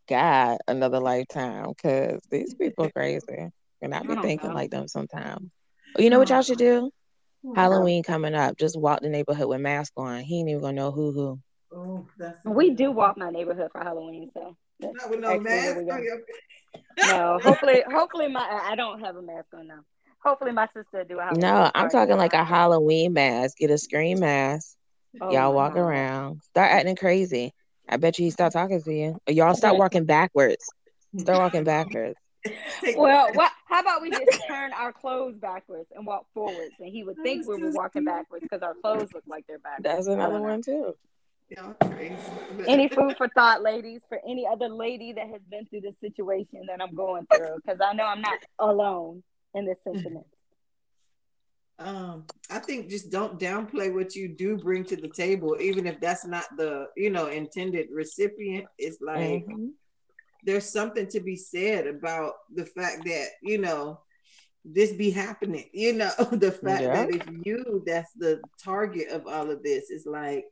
guy 0.07 0.57
another 0.67 0.99
lifetime 0.99 1.67
because 1.69 2.21
these 2.29 2.53
people 2.55 2.89
crazy. 2.89 3.49
And 3.81 3.93
I 3.93 3.99
I 3.99 4.01
be 4.01 4.15
don't 4.15 4.21
thinking 4.23 4.49
know. 4.49 4.55
like 4.55 4.71
them 4.71 4.87
sometimes. 4.87 5.49
Oh, 5.97 6.01
you 6.01 6.09
know 6.09 6.19
what 6.19 6.29
y'all 6.29 6.41
should 6.41 6.57
do? 6.57 6.91
Oh, 7.45 7.53
Halloween 7.55 8.03
coming 8.03 8.33
up. 8.33 8.57
Just 8.57 8.79
walk 8.79 9.01
the 9.01 9.09
neighborhood 9.09 9.47
with 9.47 9.61
mask 9.61 9.93
on. 9.97 10.21
He 10.21 10.39
ain't 10.39 10.49
even 10.49 10.61
gonna 10.61 10.73
know 10.73 10.91
who 10.91 11.11
who. 11.11 11.39
Oh, 11.73 12.07
that's 12.17 12.43
We 12.45 12.71
do 12.71 12.91
walk 12.91 13.17
my 13.17 13.29
neighborhood 13.29 13.69
for 13.71 13.81
Halloween, 13.83 14.31
so 14.33 14.55
that's 14.79 14.95
Not 14.95 15.09
with 15.09 15.19
no 15.19 15.39
mask 15.39 15.77
we 15.77 15.85
go. 15.85 15.91
on 15.91 16.03
your 16.03 16.19
No, 17.05 17.39
hopefully, 17.43 17.83
hopefully 17.89 18.27
my 18.27 18.47
I 18.63 18.75
don't 18.75 18.99
have 19.01 19.15
a 19.15 19.21
mask 19.21 19.47
on 19.53 19.67
now. 19.67 19.81
Hopefully 20.23 20.51
my 20.51 20.67
sister 20.67 21.03
do 21.03 21.19
a 21.19 21.23
Halloween 21.23 21.41
No, 21.41 21.71
I'm 21.75 21.89
talking 21.89 22.17
like 22.17 22.33
a 22.33 22.43
Halloween 22.43 23.13
mask. 23.13 23.57
Get 23.57 23.69
a 23.69 23.77
screen 23.77 24.19
mask. 24.19 24.75
Oh 25.21 25.31
y'all 25.31 25.53
walk 25.53 25.73
God. 25.73 25.81
around. 25.81 26.41
Start 26.43 26.71
acting 26.71 26.95
crazy. 26.95 27.53
I 27.87 27.97
bet 27.97 28.17
you 28.19 28.25
he 28.25 28.31
start 28.31 28.53
talking 28.53 28.81
to 28.81 28.93
you. 28.93 29.19
Or 29.27 29.33
y'all 29.33 29.53
start 29.55 29.77
walking 29.77 30.05
backwards. 30.05 30.65
Start 31.17 31.39
walking 31.39 31.63
backwards. 31.65 32.15
Well, 32.95 33.31
what? 33.33 33.51
How 33.67 33.81
about 33.81 34.01
we 34.01 34.11
just 34.11 34.43
turn 34.47 34.71
our 34.73 34.93
clothes 34.93 35.35
backwards 35.35 35.87
and 35.95 36.05
walk 36.05 36.25
forwards, 36.33 36.73
and 36.79 36.89
he 36.89 37.03
would 37.03 37.17
think 37.23 37.47
we 37.47 37.55
were 37.55 37.71
walking 37.71 38.05
backwards 38.05 38.43
because 38.43 38.61
our 38.61 38.75
clothes 38.75 39.09
look 39.13 39.23
like 39.27 39.45
they're 39.47 39.59
backwards. 39.59 39.83
That's 39.83 40.07
another 40.07 40.39
one 40.39 40.61
too. 40.61 40.95
Y'all. 41.49 41.75
Any 42.67 42.87
food 42.87 43.15
for 43.17 43.27
thought, 43.29 43.61
ladies, 43.61 44.01
for 44.09 44.19
any 44.27 44.47
other 44.47 44.67
lady 44.67 45.13
that 45.13 45.27
has 45.27 45.41
been 45.49 45.65
through 45.67 45.81
this 45.81 45.95
situation 45.99 46.61
that 46.67 46.81
I'm 46.81 46.95
going 46.95 47.27
through, 47.33 47.57
because 47.57 47.79
I 47.81 47.93
know 47.93 48.05
I'm 48.05 48.21
not 48.21 48.39
alone 48.57 49.21
in 49.53 49.65
this 49.65 49.77
sentiment. 49.83 50.25
um 51.77 52.23
i 52.33 52.34
think 52.65 52.89
just 52.89 53.11
don't 53.11 53.39
downplay 53.39 53.93
what 53.93 54.15
you 54.15 54.27
do 54.29 54.57
bring 54.57 54.83
to 54.85 54.95
the 54.95 55.09
table 55.09 55.55
even 55.59 55.85
if 55.87 55.99
that's 56.01 56.25
not 56.25 56.45
the 56.57 56.85
you 56.97 57.09
know 57.09 57.27
intended 57.27 57.87
recipient 57.91 58.65
it's 58.77 58.99
like 59.01 59.45
Mhm. 59.47 59.71
there's 60.43 60.65
something 60.65 61.07
to 61.07 61.19
be 61.19 61.35
said 61.35 61.87
about 61.87 62.33
the 62.53 62.65
fact 62.65 63.05
that 63.05 63.27
you 63.41 63.57
know 63.57 63.99
this 64.63 64.93
be 64.93 65.11
happening 65.11 65.69
you 65.73 65.93
know 65.93 66.11
the 66.31 66.51
fact 66.51 66.83
Yeah. 66.83 66.93
that 66.93 67.09
it's 67.09 67.27
you 67.45 67.83
that's 67.85 68.11
the 68.13 68.41
target 68.63 69.09
of 69.09 69.27
all 69.27 69.49
of 69.49 69.63
this 69.63 69.89
is 69.89 70.05
like 70.05 70.45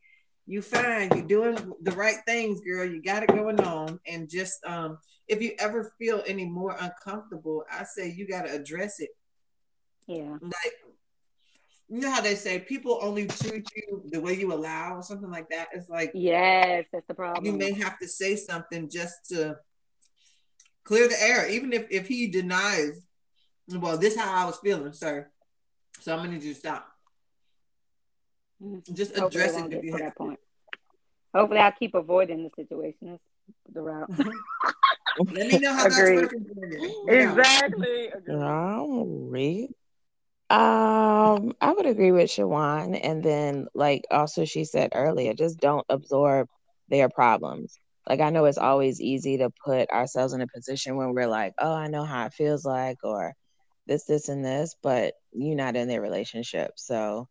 you 0.46 0.62
fine 0.62 1.10
you're 1.16 1.26
doing 1.28 1.74
the 1.84 1.92
right 1.94 2.18
things 2.28 2.62
girl 2.62 2.86
you 2.86 3.02
got 3.02 3.24
it 3.24 3.30
going 3.30 3.60
on 3.62 4.00
and 4.08 4.30
just 4.30 4.64
um 4.66 4.98
if 5.28 5.42
you 5.42 5.54
ever 5.60 5.94
feel 5.98 6.22
any 6.28 6.46
more 6.46 6.76
uncomfortable 6.80 7.64
i 7.72 7.84
say 7.84 8.10
you 8.10 8.28
got 8.28 8.46
to 8.46 8.54
address 8.54 9.00
it 9.00 9.10
Yeah. 10.08 10.38
like 10.42 10.74
you 11.94 12.00
know 12.00 12.10
how 12.10 12.22
they 12.22 12.34
say 12.34 12.58
people 12.58 12.98
only 13.04 13.28
treat 13.28 13.70
you 13.76 14.02
the 14.10 14.20
way 14.20 14.34
you 14.34 14.52
allow 14.52 14.96
or 14.96 15.04
something 15.04 15.30
like 15.30 15.48
that. 15.50 15.68
It's 15.74 15.90
like 15.90 16.10
yes, 16.16 16.86
that's 16.92 17.06
the 17.06 17.14
problem. 17.14 17.46
You 17.46 17.54
may 17.54 17.72
have 17.74 18.00
to 18.00 18.08
say 18.08 18.36
something 18.36 18.90
just 18.90 19.30
to 19.30 19.58
clear 20.84 21.08
the 21.08 21.22
air, 21.22 21.48
even 21.48 21.72
if 21.72 21.86
if 21.92 22.08
he 22.08 22.26
denies. 22.28 23.06
Well, 23.70 24.00
this 24.00 24.18
how 24.18 24.34
I 24.34 24.46
was 24.46 24.58
feeling, 24.58 24.92
sir. 24.92 25.30
So 26.00 26.14
I'm 26.14 26.20
gonna 26.20 26.32
need 26.32 26.42
you 26.42 26.56
to 26.56 26.60
stop. 26.60 26.88
Mm-hmm. 28.60 28.96
Just 28.96 29.16
address 29.16 29.56
it 29.56 29.72
if 29.72 29.84
you 29.84 29.92
have 29.92 30.02
that 30.02 30.18
point. 30.18 30.40
Hopefully, 31.36 31.60
I'll 31.60 31.74
keep 31.74 31.94
avoiding 31.94 32.44
the 32.44 32.50
situation. 32.56 33.08
That's 33.08 33.22
the 33.72 33.82
route. 33.84 34.10
Let 35.32 35.48
me 35.48 35.60
know 35.60 35.74
how 35.74 35.86
Agreed. 35.86 36.22
that's 36.22 36.34
working. 36.34 37.06
Exactly. 37.08 38.08
Agreed. 38.08 39.70
Um, 40.50 41.54
I 41.62 41.72
would 41.74 41.86
agree 41.88 42.12
with 42.12 42.30
Shawan. 42.30 43.00
And 43.04 43.24
then, 43.24 43.68
like, 43.74 44.04
also, 44.12 44.46
she 44.46 44.66
said 44.66 44.92
earlier, 44.94 45.34
just 45.34 45.60
don't 45.60 45.86
absorb 45.90 46.48
their 46.90 47.10
problems. 47.10 47.80
Like, 48.08 48.20
I 48.22 48.30
know 48.30 48.46
it's 48.46 48.58
always 48.58 49.02
easy 49.02 49.38
to 49.40 49.50
put 49.66 49.90
ourselves 49.90 50.34
in 50.34 50.42
a 50.42 50.48
position 50.48 50.96
when 50.98 51.14
we're 51.14 51.28
like, 51.28 51.54
oh, 51.60 51.74
I 51.74 51.88
know 51.88 52.04
how 52.04 52.26
it 52.28 52.34
feels 52.34 52.66
like, 52.66 52.98
or 53.04 53.34
this, 53.88 54.06
this, 54.06 54.30
and 54.30 54.46
this, 54.46 54.76
but 54.84 55.14
you're 55.32 55.56
not 55.56 55.76
in 55.76 55.88
their 55.88 56.02
relationship. 56.02 56.72
So, 56.78 57.28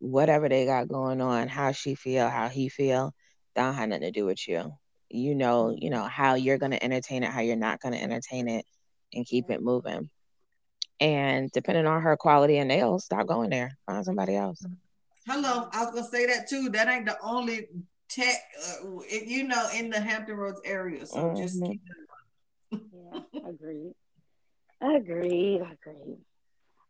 whatever 0.00 0.48
they 0.48 0.66
got 0.66 0.88
going 0.88 1.20
on, 1.20 1.48
how 1.48 1.72
she 1.72 1.94
feel, 1.94 2.28
how 2.28 2.48
he 2.48 2.68
feel, 2.68 3.14
don't 3.54 3.74
have 3.74 3.88
nothing 3.88 4.02
to 4.02 4.10
do 4.12 4.26
with 4.26 4.46
you. 4.48 4.72
You 5.08 5.34
know, 5.34 5.74
you 5.76 5.90
know 5.90 6.04
how 6.04 6.34
you're 6.34 6.58
gonna 6.58 6.78
entertain 6.82 7.22
it, 7.22 7.30
how 7.30 7.40
you're 7.40 7.56
not 7.56 7.80
gonna 7.80 7.96
entertain 7.98 8.48
it, 8.48 8.66
and 9.14 9.26
keep 9.26 9.50
it 9.50 9.62
moving. 9.62 10.10
And 11.00 11.50
depending 11.52 11.86
on 11.86 12.02
her 12.02 12.16
quality 12.16 12.58
of 12.58 12.66
nails, 12.66 13.04
stop 13.04 13.26
going 13.26 13.50
there. 13.50 13.76
Find 13.86 14.04
somebody 14.04 14.34
else. 14.36 14.64
Hello, 15.26 15.68
I 15.72 15.84
was 15.84 15.94
gonna 15.94 16.06
say 16.06 16.26
that 16.26 16.48
too. 16.48 16.70
That 16.70 16.88
ain't 16.88 17.06
the 17.06 17.18
only 17.22 17.66
tech, 18.08 18.36
uh, 18.82 19.00
you 19.10 19.44
know, 19.44 19.68
in 19.74 19.90
the 19.90 20.00
Hampton 20.00 20.36
Roads 20.36 20.60
area. 20.64 21.06
So 21.06 21.16
mm-hmm. 21.16 21.36
just 21.36 21.62
keep 21.62 21.80
it 22.70 22.80
Yeah, 22.92 23.20
agreed. 23.48 23.94
Agreed. 24.80 25.60
Agreed. 25.62 26.18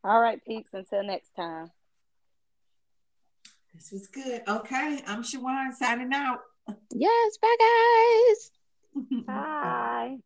All 0.05 0.21
right, 0.21 0.45
peeps. 0.45 0.75
Until 0.75 1.03
next 1.05 1.33
time. 1.35 1.71
This 3.75 3.93
was 3.93 4.07
good. 4.07 4.43
Okay, 4.49 5.01
I'm 5.07 5.23
Shawan 5.23 5.73
signing 5.73 6.13
out. 6.13 6.41
Yes, 6.91 7.39
bye 7.39 7.57
guys. 7.59 8.51
bye. 9.27 10.17